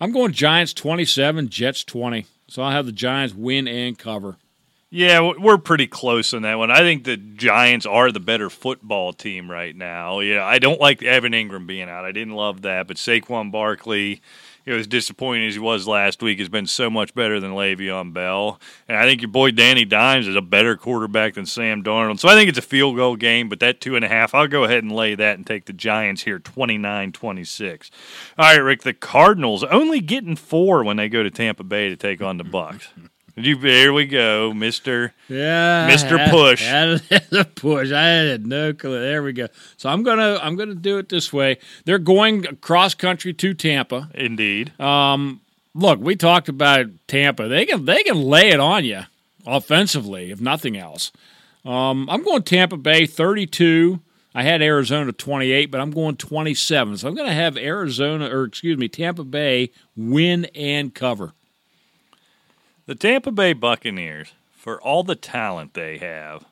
I'm 0.00 0.12
going 0.12 0.32
Giants 0.32 0.72
27, 0.72 1.48
Jets 1.48 1.84
20. 1.84 2.26
So 2.48 2.62
I'll 2.62 2.72
have 2.72 2.86
the 2.86 2.92
Giants 2.92 3.34
win 3.34 3.68
and 3.68 3.98
cover. 3.98 4.36
Yeah, 4.92 5.34
we're 5.38 5.58
pretty 5.58 5.86
close 5.86 6.34
on 6.34 6.42
that 6.42 6.58
one. 6.58 6.72
I 6.72 6.78
think 6.78 7.04
the 7.04 7.16
Giants 7.16 7.86
are 7.86 8.10
the 8.10 8.18
better 8.18 8.50
football 8.50 9.12
team 9.12 9.48
right 9.48 9.74
now. 9.74 10.18
Yeah, 10.18 10.44
I 10.44 10.58
don't 10.58 10.80
like 10.80 11.00
Evan 11.00 11.32
Engram 11.32 11.66
being 11.68 11.88
out. 11.88 12.04
I 12.04 12.10
didn't 12.10 12.34
love 12.34 12.62
that, 12.62 12.88
but 12.88 12.96
Saquon 12.96 13.52
Barkley, 13.52 14.20
it 14.66 14.72
was 14.72 14.86
disappointing 14.86 15.48
as 15.48 15.54
he 15.54 15.60
was 15.60 15.86
last 15.86 16.22
week, 16.22 16.38
has 16.38 16.48
been 16.48 16.66
so 16.66 16.90
much 16.90 17.14
better 17.14 17.40
than 17.40 17.52
Le'Veon 17.52 18.12
Bell. 18.12 18.60
And 18.88 18.96
I 18.96 19.04
think 19.04 19.22
your 19.22 19.30
boy 19.30 19.50
Danny 19.50 19.84
Dimes 19.84 20.26
is 20.26 20.36
a 20.36 20.42
better 20.42 20.76
quarterback 20.76 21.34
than 21.34 21.46
Sam 21.46 21.82
Darnold. 21.82 22.20
So 22.20 22.28
I 22.28 22.34
think 22.34 22.48
it's 22.48 22.58
a 22.58 22.62
field 22.62 22.96
goal 22.96 23.16
game, 23.16 23.48
but 23.48 23.60
that 23.60 23.80
two 23.80 23.96
and 23.96 24.04
a 24.04 24.08
half, 24.08 24.34
I'll 24.34 24.48
go 24.48 24.64
ahead 24.64 24.82
and 24.82 24.92
lay 24.92 25.14
that 25.14 25.36
and 25.36 25.46
take 25.46 25.66
the 25.66 25.72
Giants 25.72 26.22
here 26.22 26.38
29 26.38 27.12
26. 27.12 27.90
All 28.38 28.44
right, 28.44 28.58
Rick, 28.58 28.82
the 28.82 28.94
Cardinals 28.94 29.64
only 29.64 30.00
getting 30.00 30.36
four 30.36 30.84
when 30.84 30.96
they 30.96 31.08
go 31.08 31.22
to 31.22 31.30
Tampa 31.30 31.64
Bay 31.64 31.88
to 31.88 31.96
take 31.96 32.22
on 32.22 32.36
the 32.36 32.44
Bucks. 32.44 32.88
You? 33.36 33.56
There 33.56 33.92
we 33.92 34.06
go, 34.06 34.52
Mister. 34.52 35.12
Yeah, 35.28 35.88
Mr. 35.90 36.30
Push. 36.30 37.54
push. 37.54 37.92
I 37.92 38.04
had 38.06 38.46
no 38.46 38.72
clue. 38.72 39.00
There 39.00 39.22
we 39.22 39.32
go. 39.32 39.48
So 39.76 39.88
I'm 39.88 40.02
gonna 40.02 40.38
I'm 40.42 40.56
gonna 40.56 40.74
do 40.74 40.98
it 40.98 41.08
this 41.08 41.32
way. 41.32 41.58
They're 41.84 41.98
going 41.98 42.42
cross 42.60 42.94
country 42.94 43.32
to 43.34 43.54
Tampa. 43.54 44.10
Indeed. 44.14 44.78
Um, 44.80 45.40
Look, 45.74 46.00
we 46.00 46.16
talked 46.16 46.48
about 46.48 46.86
Tampa. 47.06 47.48
They 47.48 47.64
can 47.64 47.84
they 47.84 48.02
can 48.02 48.20
lay 48.20 48.50
it 48.50 48.60
on 48.60 48.84
you 48.84 49.02
offensively, 49.46 50.30
if 50.30 50.40
nothing 50.40 50.76
else. 50.76 51.12
Um, 51.64 52.08
I'm 52.10 52.22
going 52.24 52.42
Tampa 52.42 52.76
Bay 52.76 53.06
32. 53.06 54.00
I 54.34 54.42
had 54.42 54.62
Arizona 54.62 55.12
28, 55.12 55.66
but 55.66 55.80
I'm 55.80 55.90
going 55.90 56.16
27. 56.16 56.98
So 56.98 57.08
I'm 57.08 57.14
going 57.14 57.28
to 57.28 57.34
have 57.34 57.56
Arizona, 57.56 58.28
or 58.28 58.44
excuse 58.44 58.78
me, 58.78 58.88
Tampa 58.88 59.24
Bay 59.24 59.70
win 59.96 60.46
and 60.54 60.94
cover. 60.94 61.32
The 62.90 62.96
Tampa 62.96 63.30
Bay 63.30 63.52
Buccaneers, 63.52 64.32
for 64.50 64.82
all 64.82 65.04
the 65.04 65.14
talent 65.14 65.74
they 65.74 65.98
have, 65.98 66.44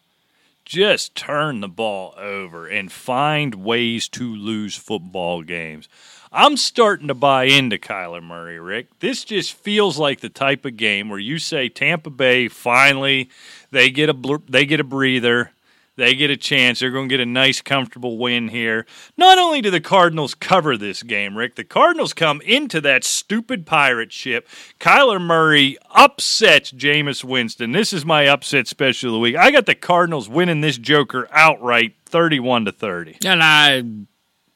just 0.64 1.16
turn 1.16 1.58
the 1.58 1.66
ball 1.66 2.14
over 2.16 2.68
and 2.68 2.92
find 2.92 3.56
ways 3.56 4.06
to 4.10 4.36
lose 4.36 4.76
football 4.76 5.42
games. 5.42 5.88
I'm 6.30 6.56
starting 6.56 7.08
to 7.08 7.14
buy 7.14 7.46
into 7.46 7.76
Kyler 7.76 8.22
Murray, 8.22 8.60
Rick. 8.60 9.00
This 9.00 9.24
just 9.24 9.52
feels 9.52 9.98
like 9.98 10.20
the 10.20 10.28
type 10.28 10.64
of 10.64 10.76
game 10.76 11.08
where 11.08 11.18
you 11.18 11.40
say 11.40 11.68
Tampa 11.68 12.10
Bay 12.10 12.46
finally 12.46 13.30
they 13.72 13.90
get 13.90 14.08
a 14.08 14.40
they 14.48 14.64
get 14.64 14.78
a 14.78 14.84
breather. 14.84 15.50
They 15.98 16.14
get 16.14 16.30
a 16.30 16.36
chance. 16.36 16.78
They're 16.78 16.90
going 16.92 17.08
to 17.08 17.12
get 17.12 17.20
a 17.20 17.26
nice, 17.26 17.60
comfortable 17.60 18.16
win 18.18 18.48
here. 18.48 18.86
Not 19.16 19.36
only 19.36 19.60
do 19.60 19.70
the 19.70 19.80
Cardinals 19.80 20.34
cover 20.34 20.76
this 20.76 21.02
game, 21.02 21.36
Rick, 21.36 21.56
the 21.56 21.64
Cardinals 21.64 22.14
come 22.14 22.40
into 22.42 22.80
that 22.80 23.04
stupid 23.04 23.66
pirate 23.66 24.12
ship. 24.12 24.48
Kyler 24.80 25.20
Murray 25.20 25.76
upsets 25.94 26.70
Jameis 26.72 27.24
Winston. 27.24 27.72
This 27.72 27.92
is 27.92 28.04
my 28.06 28.26
upset 28.28 28.68
special 28.68 29.10
of 29.10 29.14
the 29.14 29.18
week. 29.18 29.36
I 29.36 29.50
got 29.50 29.66
the 29.66 29.74
Cardinals 29.74 30.28
winning 30.28 30.60
this 30.60 30.78
Joker 30.78 31.28
outright, 31.32 31.96
thirty-one 32.06 32.64
to 32.66 32.72
thirty. 32.72 33.16
And 33.26 33.42
I 33.42 33.82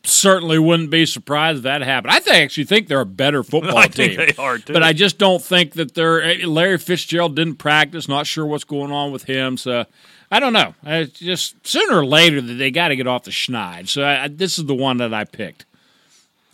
certainly 0.05 0.59
wouldn't 0.59 0.91
be 0.91 1.07
surprised 1.07 1.59
if 1.59 1.63
that 1.65 1.83
happened. 1.83 2.13
I 2.13 2.21
actually 2.41 2.65
think 2.65 2.89
they're 2.89 3.01
a 3.01 3.07
better 3.07 3.43
football 3.43 3.77
I 3.79 3.87
team. 3.89 4.17
think 4.17 4.37
they 4.37 4.43
are 4.43 4.59
too. 4.59 4.73
But 4.73 4.83
I 4.83 4.93
just 4.93 5.19
don't 5.19 5.43
think 5.43 5.75
that 5.75 5.95
they're. 5.95 6.23
eh, 6.23 6.47
Larry 6.47 6.79
Fitzgerald 6.79 7.37
didn't 7.37 7.57
practice. 7.57 8.09
Not 8.09 8.27
sure 8.27 8.47
what's 8.47 8.65
going 8.65 8.91
on 8.93 9.13
with 9.13 9.25
him. 9.25 9.57
So 9.57 9.85
I 10.33 10.41
don't 10.41 10.55
know. 10.55 10.75
It's 10.83 11.19
just 11.19 11.65
sooner 11.67 11.99
or 11.99 12.07
later 12.07 12.41
that 12.41 12.55
they 12.55 12.71
got 12.71 12.89
to 12.89 12.97
get 12.97 13.07
off 13.07 13.25
the 13.25 13.31
schneid. 13.31 13.87
So 13.89 14.03
I, 14.03 14.29
this 14.29 14.59
is 14.59 14.65
the 14.65 14.75
one 14.75 14.97
that 14.97 15.13
I 15.13 15.25
picked. 15.25 15.67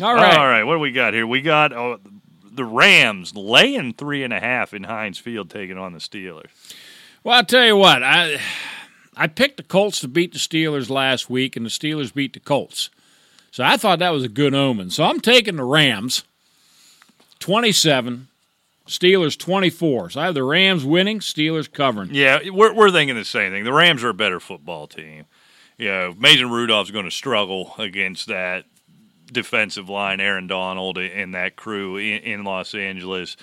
All 0.02 0.14
right. 0.14 0.36
All 0.36 0.46
right, 0.46 0.64
what 0.64 0.74
do 0.74 0.80
we 0.80 0.90
got 0.90 1.14
here? 1.14 1.28
We 1.28 1.40
got 1.40 1.72
oh, 1.72 2.00
the 2.50 2.64
Rams 2.64 3.36
laying 3.36 3.94
three 3.94 4.24
and 4.24 4.32
a 4.32 4.40
half 4.40 4.74
in 4.74 4.82
Heinz 4.82 5.18
Field, 5.18 5.48
taking 5.48 5.78
on 5.78 5.92
the 5.92 6.00
Steelers. 6.00 6.48
Well, 7.22 7.36
I'll 7.36 7.44
tell 7.44 7.64
you 7.64 7.76
what. 7.76 8.02
I 8.02 8.40
I 9.16 9.28
picked 9.28 9.58
the 9.58 9.62
Colts 9.62 10.00
to 10.00 10.08
beat 10.08 10.32
the 10.32 10.38
Steelers 10.40 10.90
last 10.90 11.30
week, 11.30 11.56
and 11.56 11.64
the 11.64 11.70
Steelers 11.70 12.12
beat 12.12 12.32
the 12.32 12.40
Colts. 12.40 12.90
So 13.52 13.62
I 13.62 13.76
thought 13.76 14.00
that 14.00 14.10
was 14.10 14.24
a 14.24 14.28
good 14.28 14.54
omen. 14.54 14.90
So 14.90 15.04
I'm 15.04 15.20
taking 15.20 15.54
the 15.54 15.64
Rams, 15.64 16.24
twenty-seven, 17.38 18.26
Steelers 18.88 19.38
twenty-four. 19.38 20.10
So 20.10 20.20
I 20.20 20.24
have 20.24 20.34
the 20.34 20.42
Rams 20.42 20.84
winning, 20.84 21.20
Steelers 21.20 21.70
covering. 21.70 22.10
Yeah, 22.12 22.40
we're 22.50 22.72
we're 22.74 22.90
thinking 22.90 23.14
the 23.14 23.24
same 23.24 23.52
thing. 23.52 23.64
The 23.64 23.72
Rams 23.72 24.02
are 24.02 24.08
a 24.08 24.14
better 24.14 24.40
football 24.40 24.86
team. 24.86 25.26
You 25.76 25.88
know, 25.88 26.14
Mason 26.18 26.50
Rudolph's 26.50 26.90
going 26.90 27.04
to 27.04 27.10
struggle 27.10 27.74
against 27.78 28.26
that 28.26 28.64
defensive 29.30 29.88
line, 29.88 30.20
Aaron 30.20 30.46
Donald 30.46 30.96
and 30.98 31.34
that 31.34 31.54
crew 31.54 31.98
in, 31.98 32.22
in 32.22 32.44
Los 32.44 32.74
Angeles. 32.74 33.36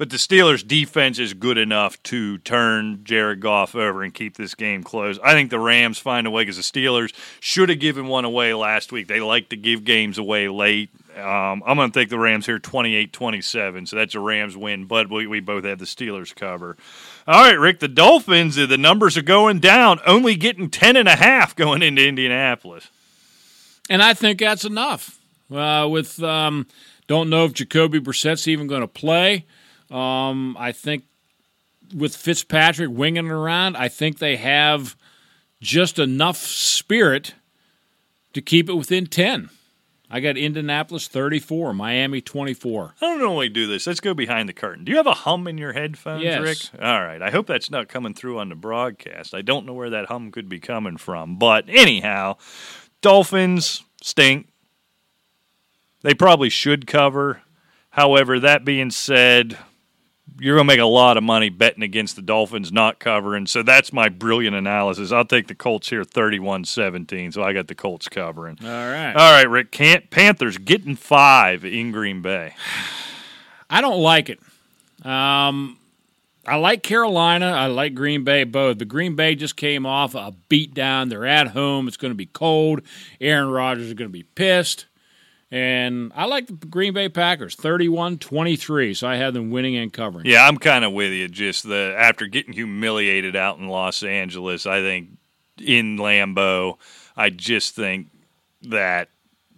But 0.00 0.08
the 0.08 0.16
Steelers' 0.16 0.66
defense 0.66 1.18
is 1.18 1.34
good 1.34 1.58
enough 1.58 2.02
to 2.04 2.38
turn 2.38 3.04
Jared 3.04 3.40
Goff 3.40 3.74
over 3.74 4.02
and 4.02 4.14
keep 4.14 4.34
this 4.34 4.54
game 4.54 4.82
close. 4.82 5.18
I 5.22 5.34
think 5.34 5.50
the 5.50 5.58
Rams 5.58 5.98
find 5.98 6.26
a 6.26 6.30
way 6.30 6.40
because 6.40 6.56
the 6.56 6.62
Steelers 6.62 7.12
should 7.38 7.68
have 7.68 7.80
given 7.80 8.06
one 8.06 8.24
away 8.24 8.54
last 8.54 8.92
week. 8.92 9.08
They 9.08 9.20
like 9.20 9.50
to 9.50 9.56
give 9.56 9.84
games 9.84 10.16
away 10.16 10.48
late. 10.48 10.88
Um, 11.18 11.62
I'm 11.66 11.76
going 11.76 11.90
to 11.90 12.00
take 12.00 12.08
the 12.08 12.18
Rams 12.18 12.46
here 12.46 12.58
28 12.58 13.12
27. 13.12 13.84
So 13.84 13.96
that's 13.96 14.14
a 14.14 14.20
Rams 14.20 14.56
win, 14.56 14.86
but 14.86 15.10
we, 15.10 15.26
we 15.26 15.40
both 15.40 15.64
have 15.64 15.78
the 15.78 15.84
Steelers 15.84 16.34
cover. 16.34 16.78
All 17.26 17.44
right, 17.44 17.58
Rick, 17.58 17.80
the 17.80 17.86
Dolphins, 17.88 18.56
the 18.56 18.78
numbers 18.78 19.18
are 19.18 19.22
going 19.22 19.58
down, 19.58 20.00
only 20.06 20.34
getting 20.34 20.70
10 20.70 20.96
and 20.96 21.08
a 21.08 21.16
half 21.16 21.54
going 21.54 21.82
into 21.82 22.08
Indianapolis. 22.08 22.88
And 23.90 24.02
I 24.02 24.14
think 24.14 24.40
that's 24.40 24.64
enough. 24.64 25.18
Uh, 25.52 25.86
with 25.90 26.22
um, 26.22 26.66
don't 27.06 27.28
know 27.28 27.44
if 27.44 27.52
Jacoby 27.52 27.98
Brissett's 27.98 28.48
even 28.48 28.66
going 28.66 28.80
to 28.80 28.88
play. 28.88 29.44
Um, 29.90 30.56
I 30.58 30.72
think 30.72 31.04
with 31.94 32.14
Fitzpatrick 32.16 32.90
winging 32.90 33.26
it 33.26 33.32
around, 33.32 33.76
I 33.76 33.88
think 33.88 34.18
they 34.18 34.36
have 34.36 34.96
just 35.60 35.98
enough 35.98 36.36
spirit 36.38 37.34
to 38.32 38.40
keep 38.40 38.68
it 38.68 38.74
within 38.74 39.06
ten. 39.06 39.50
I 40.12 40.18
got 40.18 40.36
Indianapolis 40.36 41.06
34, 41.06 41.72
Miami 41.72 42.20
24. 42.20 42.94
I 43.00 43.06
don't 43.06 43.20
normally 43.20 43.48
do 43.48 43.68
this. 43.68 43.86
Let's 43.86 44.00
go 44.00 44.12
behind 44.12 44.48
the 44.48 44.52
curtain. 44.52 44.82
Do 44.84 44.90
you 44.90 44.96
have 44.96 45.06
a 45.06 45.14
hum 45.14 45.46
in 45.46 45.56
your 45.56 45.72
headphones, 45.72 46.24
Yes. 46.24 46.40
Rick? 46.40 46.82
All 46.82 47.00
right. 47.04 47.22
I 47.22 47.30
hope 47.30 47.46
that's 47.46 47.70
not 47.70 47.86
coming 47.88 48.12
through 48.12 48.40
on 48.40 48.48
the 48.48 48.56
broadcast. 48.56 49.34
I 49.34 49.42
don't 49.42 49.66
know 49.66 49.72
where 49.72 49.90
that 49.90 50.06
hum 50.06 50.32
could 50.32 50.48
be 50.48 50.58
coming 50.58 50.96
from. 50.96 51.36
But 51.36 51.66
anyhow, 51.68 52.38
Dolphins 53.02 53.84
stink. 54.02 54.48
They 56.02 56.14
probably 56.14 56.48
should 56.48 56.88
cover. 56.88 57.42
However, 57.90 58.40
that 58.40 58.64
being 58.64 58.90
said, 58.90 59.58
you're 60.38 60.56
going 60.56 60.66
to 60.66 60.72
make 60.72 60.80
a 60.80 60.84
lot 60.84 61.16
of 61.16 61.22
money 61.22 61.48
betting 61.48 61.82
against 61.82 62.16
the 62.16 62.22
Dolphins 62.22 62.72
not 62.72 62.98
covering. 62.98 63.46
So 63.46 63.62
that's 63.62 63.92
my 63.92 64.08
brilliant 64.08 64.56
analysis. 64.56 65.12
I'll 65.12 65.24
take 65.24 65.48
the 65.48 65.54
Colts 65.54 65.88
here 65.88 66.04
31 66.04 66.64
17. 66.64 67.32
So 67.32 67.42
I 67.42 67.52
got 67.52 67.68
the 67.68 67.74
Colts 67.74 68.08
covering. 68.08 68.58
All 68.62 68.68
right. 68.68 69.12
All 69.12 69.32
right, 69.32 69.48
Rick. 69.48 69.72
Can't, 69.72 70.10
Panthers 70.10 70.58
getting 70.58 70.96
five 70.96 71.64
in 71.64 71.92
Green 71.92 72.22
Bay. 72.22 72.54
I 73.70 73.80
don't 73.80 74.00
like 74.00 74.28
it. 74.28 74.40
Um, 75.06 75.78
I 76.46 76.56
like 76.56 76.82
Carolina. 76.82 77.46
I 77.46 77.66
like 77.66 77.94
Green 77.94 78.24
Bay 78.24 78.44
both. 78.44 78.78
The 78.78 78.84
Green 78.84 79.14
Bay 79.14 79.34
just 79.34 79.56
came 79.56 79.86
off 79.86 80.14
a 80.14 80.34
beat 80.48 80.74
down. 80.74 81.08
They're 81.08 81.26
at 81.26 81.48
home. 81.48 81.86
It's 81.86 81.96
going 81.96 82.10
to 82.10 82.16
be 82.16 82.26
cold. 82.26 82.80
Aaron 83.20 83.50
Rodgers 83.50 83.86
is 83.86 83.94
going 83.94 84.08
to 84.08 84.12
be 84.12 84.24
pissed. 84.24 84.86
And 85.52 86.12
I 86.14 86.26
like 86.26 86.46
the 86.46 86.54
Green 86.54 86.92
Bay 86.92 87.08
Packers 87.08 87.56
31 87.56 88.18
23. 88.18 88.94
So 88.94 89.08
I 89.08 89.16
have 89.16 89.34
them 89.34 89.50
winning 89.50 89.76
and 89.76 89.92
covering. 89.92 90.26
Yeah, 90.26 90.46
I'm 90.46 90.58
kind 90.58 90.84
of 90.84 90.92
with 90.92 91.12
you. 91.12 91.28
Just 91.28 91.68
the 91.68 91.94
after 91.98 92.26
getting 92.26 92.52
humiliated 92.52 93.34
out 93.34 93.58
in 93.58 93.68
Los 93.68 94.02
Angeles, 94.02 94.66
I 94.66 94.80
think 94.80 95.10
in 95.58 95.96
Lambeau, 95.96 96.78
I 97.16 97.30
just 97.30 97.74
think 97.74 98.08
that 98.62 99.08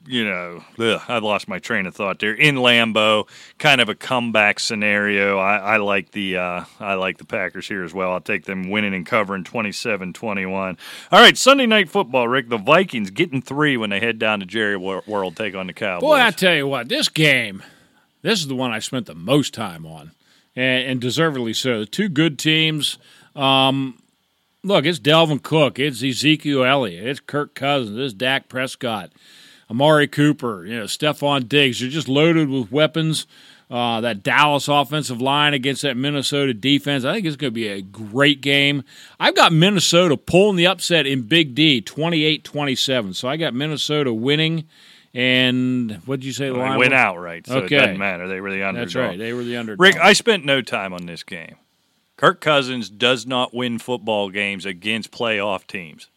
you 0.07 0.25
know, 0.25 0.65
ugh, 0.79 1.01
I 1.09 1.19
lost 1.19 1.49
my 1.49 1.59
train 1.59 1.87
of 1.87 1.95
thought 1.95 2.19
there. 2.19 2.35
In 2.35 2.57
Lambeau, 2.57 3.29
kind 3.59 3.81
of 3.81 3.89
a 3.89 3.95
comeback 3.95 4.59
scenario. 4.59 5.39
I, 5.39 5.57
I 5.57 5.77
like 5.77 6.13
the 6.13 6.37
uh, 6.37 6.65
I 6.81 6.95
like 6.95 7.19
the 7.19 7.25
Packers 7.25 7.69
here 7.69 7.85
as 7.85 7.95
well. 7.95 8.13
I'll 8.13 8.21
take 8.21 8.45
them 8.45 8.71
winning 8.71 8.95
and 8.95 9.07
covering 9.07 9.45
27-21. 9.45 10.79
All 11.11 11.21
right, 11.21 11.37
Sunday 11.39 11.67
night 11.67 11.89
football, 11.89 12.29
Rick. 12.29 12.49
The 12.49 12.59
Vikings 12.59 13.11
getting 13.11 13.43
three 13.43 13.77
when 13.77 13.91
they 13.91 14.01
head 14.01 14.19
down 14.19 14.41
to 14.41 14.47
Jerry 14.47 14.77
World, 14.77 15.37
take 15.37 15.55
on 15.55 15.67
the 15.67 15.73
Cowboys. 15.73 16.09
Boy, 16.09 16.21
I 16.21 16.31
tell 16.31 16.55
you 16.55 16.67
what, 16.67 16.89
this 16.89 17.09
game, 17.09 17.63
this 18.23 18.41
is 18.41 18.49
the 18.49 18.57
one 18.57 18.73
I 18.73 18.81
spent 18.81 19.07
the 19.07 19.15
most 19.15 19.55
time 19.55 19.87
on, 19.87 20.13
and, 20.57 20.85
and 20.85 21.01
deservedly 21.01 21.55
so. 21.55 21.85
Two 21.85 22.09
good 22.09 22.39
teams. 22.39 22.99
Um, 23.37 24.03
look, 24.65 24.85
it's 24.85 24.99
Dalvin 24.99 25.43
Cook, 25.43 25.79
it's 25.79 26.03
Ezekiel 26.03 26.65
Elliott, 26.65 27.07
it's 27.07 27.21
Kirk 27.21 27.55
Cousins, 27.55 27.99
it's 27.99 28.15
Dak 28.15 28.49
Prescott. 28.49 29.11
Amari 29.73 30.07
Cooper, 30.07 30.67
you 30.67 30.79
know, 30.79 30.85
Stefon 30.85 31.49
Diggs. 31.49 31.81
You're 31.81 31.91
just 31.91 32.07
loaded 32.07 32.51
with 32.51 32.71
weapons. 32.71 33.27
Uh, 33.71 34.03
that 34.03 34.23
Dallas 34.23 34.69
offensive 34.69 35.23
line 35.23 35.55
against 35.55 35.81
that 35.81 35.97
Minnesota 35.97 36.53
defense. 36.53 37.07
I 37.07 37.15
think 37.15 37.25
it's 37.25 37.37
going 37.37 37.53
to 37.53 37.55
be 37.55 37.69
a 37.69 37.81
great 37.81 38.43
game. 38.43 38.85
I've 39.19 39.35
got 39.35 39.51
Minnesota 39.51 40.19
pulling 40.19 40.57
the 40.57 40.67
upset 40.67 41.07
in 41.07 41.23
Big 41.23 41.55
D 41.55 41.81
28 41.81 42.45
27. 42.45 43.15
So 43.15 43.29
I 43.29 43.39
got 43.39 43.55
Minnesota 43.55 44.13
winning. 44.13 44.69
And 45.15 46.03
what 46.05 46.21
did 46.21 46.27
you 46.27 46.35
say? 46.35 46.49
The 46.49 46.53
well, 46.53 46.69
line 46.69 46.79
went 46.79 46.93
outright, 46.93 47.47
so 47.47 47.61
okay. 47.61 47.77
it 47.77 47.79
doesn't 47.79 47.99
matter. 47.99 48.29
They 48.29 48.43
were 48.43 48.51
the 48.51 48.63
underdog. 48.63 48.89
That's 48.89 48.95
right. 48.95 49.19
They 49.19 49.33
were 49.33 49.43
the 49.43 49.57
underdog. 49.57 49.81
Rick, 49.81 49.97
I 49.97 50.13
spent 50.13 50.45
no 50.45 50.61
time 50.61 50.93
on 50.93 51.07
this 51.07 51.23
game. 51.23 51.57
Kirk 52.19 52.43
Cousins 52.43 52.91
does 52.91 53.27
not 53.27 53.55
win 53.55 53.79
football 53.79 54.29
games 54.29 54.67
against 54.67 55.13
playoff 55.13 55.67
teams. 55.67 56.09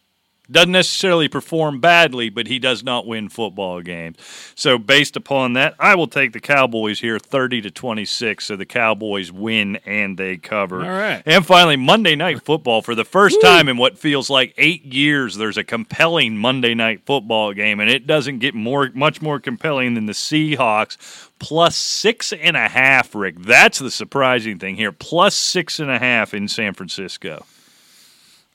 Doesn't 0.50 0.72
necessarily 0.72 1.28
perform 1.28 1.80
badly, 1.80 2.30
but 2.30 2.46
he 2.46 2.58
does 2.58 2.84
not 2.84 3.06
win 3.06 3.28
football 3.28 3.80
games. 3.82 4.16
So, 4.54 4.78
based 4.78 5.16
upon 5.16 5.54
that, 5.54 5.74
I 5.78 5.94
will 5.94 6.06
take 6.06 6.32
the 6.32 6.40
Cowboys 6.40 7.00
here 7.00 7.18
30 7.18 7.62
to 7.62 7.70
26. 7.70 8.44
So, 8.44 8.56
the 8.56 8.64
Cowboys 8.66 9.32
win 9.32 9.76
and 9.84 10.16
they 10.16 10.36
cover. 10.36 10.84
All 10.84 10.90
right. 10.90 11.22
And 11.26 11.44
finally, 11.44 11.76
Monday 11.76 12.14
Night 12.14 12.42
Football. 12.42 12.82
For 12.82 12.94
the 12.94 13.04
first 13.04 13.40
time 13.40 13.68
in 13.68 13.76
what 13.76 13.98
feels 13.98 14.30
like 14.30 14.54
eight 14.56 14.84
years, 14.84 15.36
there's 15.36 15.56
a 15.56 15.64
compelling 15.64 16.36
Monday 16.36 16.74
Night 16.74 17.02
Football 17.04 17.52
game, 17.52 17.80
and 17.80 17.90
it 17.90 18.06
doesn't 18.06 18.38
get 18.38 18.54
more 18.54 18.90
much 18.94 19.20
more 19.20 19.40
compelling 19.40 19.94
than 19.94 20.06
the 20.06 20.12
Seahawks 20.12 20.96
plus 21.38 21.76
six 21.76 22.32
and 22.32 22.56
a 22.56 22.68
half, 22.68 23.14
Rick. 23.14 23.36
That's 23.40 23.78
the 23.78 23.90
surprising 23.90 24.58
thing 24.58 24.76
here. 24.76 24.92
Plus 24.92 25.34
six 25.34 25.78
and 25.80 25.90
a 25.90 25.98
half 25.98 26.34
in 26.34 26.48
San 26.48 26.74
Francisco. 26.74 27.44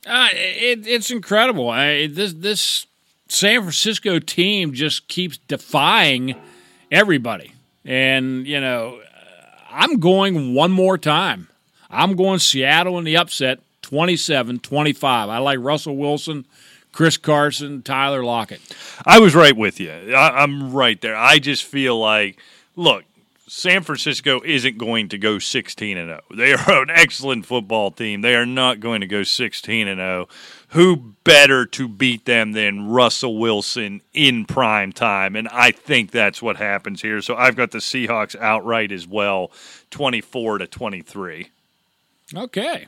Uh, 0.05 0.29
it, 0.31 0.87
it's 0.87 1.11
incredible. 1.11 1.69
I, 1.69 2.07
this 2.07 2.33
this 2.33 2.87
San 3.27 3.61
Francisco 3.61 4.19
team 4.19 4.73
just 4.73 5.07
keeps 5.07 5.37
defying 5.37 6.35
everybody, 6.91 7.53
and 7.85 8.47
you 8.47 8.59
know, 8.59 9.01
I'm 9.69 9.99
going 9.99 10.53
one 10.53 10.71
more 10.71 10.97
time. 10.97 11.47
I'm 11.89 12.15
going 12.15 12.39
Seattle 12.39 12.97
in 12.97 13.03
the 13.03 13.17
upset, 13.17 13.59
27-25. 13.83 15.03
I 15.03 15.37
like 15.39 15.59
Russell 15.59 15.97
Wilson. 15.97 16.45
Chris 16.91 17.17
Carson, 17.17 17.81
Tyler 17.81 18.23
Lockett. 18.23 18.59
I 19.05 19.19
was 19.19 19.33
right 19.33 19.55
with 19.55 19.79
you. 19.79 19.91
I, 20.13 20.43
I'm 20.43 20.73
right 20.73 20.99
there. 20.99 21.15
I 21.15 21.39
just 21.39 21.63
feel 21.63 21.97
like, 21.97 22.37
look, 22.75 23.03
San 23.53 23.83
Francisco 23.83 24.39
isn't 24.45 24.77
going 24.77 25.09
to 25.09 25.17
go 25.17 25.37
16 25.37 25.97
and 25.97 26.07
0. 26.07 26.21
They 26.33 26.53
are 26.53 26.83
an 26.83 26.89
excellent 26.89 27.45
football 27.45 27.91
team. 27.91 28.21
They 28.21 28.33
are 28.33 28.45
not 28.45 28.79
going 28.79 29.01
to 29.01 29.07
go 29.07 29.23
16 29.23 29.89
and 29.89 29.99
0. 29.99 30.29
Who 30.69 31.15
better 31.25 31.65
to 31.65 31.89
beat 31.89 32.23
them 32.23 32.53
than 32.53 32.87
Russell 32.87 33.37
Wilson 33.37 34.03
in 34.13 34.45
prime 34.45 34.93
time? 34.93 35.35
And 35.35 35.49
I 35.49 35.71
think 35.71 36.11
that's 36.11 36.41
what 36.41 36.55
happens 36.55 37.01
here. 37.01 37.21
So 37.21 37.35
I've 37.35 37.57
got 37.57 37.71
the 37.71 37.79
Seahawks 37.79 38.39
outright 38.39 38.93
as 38.93 39.05
well, 39.05 39.51
24 39.89 40.59
to 40.59 40.67
23. 40.67 41.49
Okay. 42.33 42.87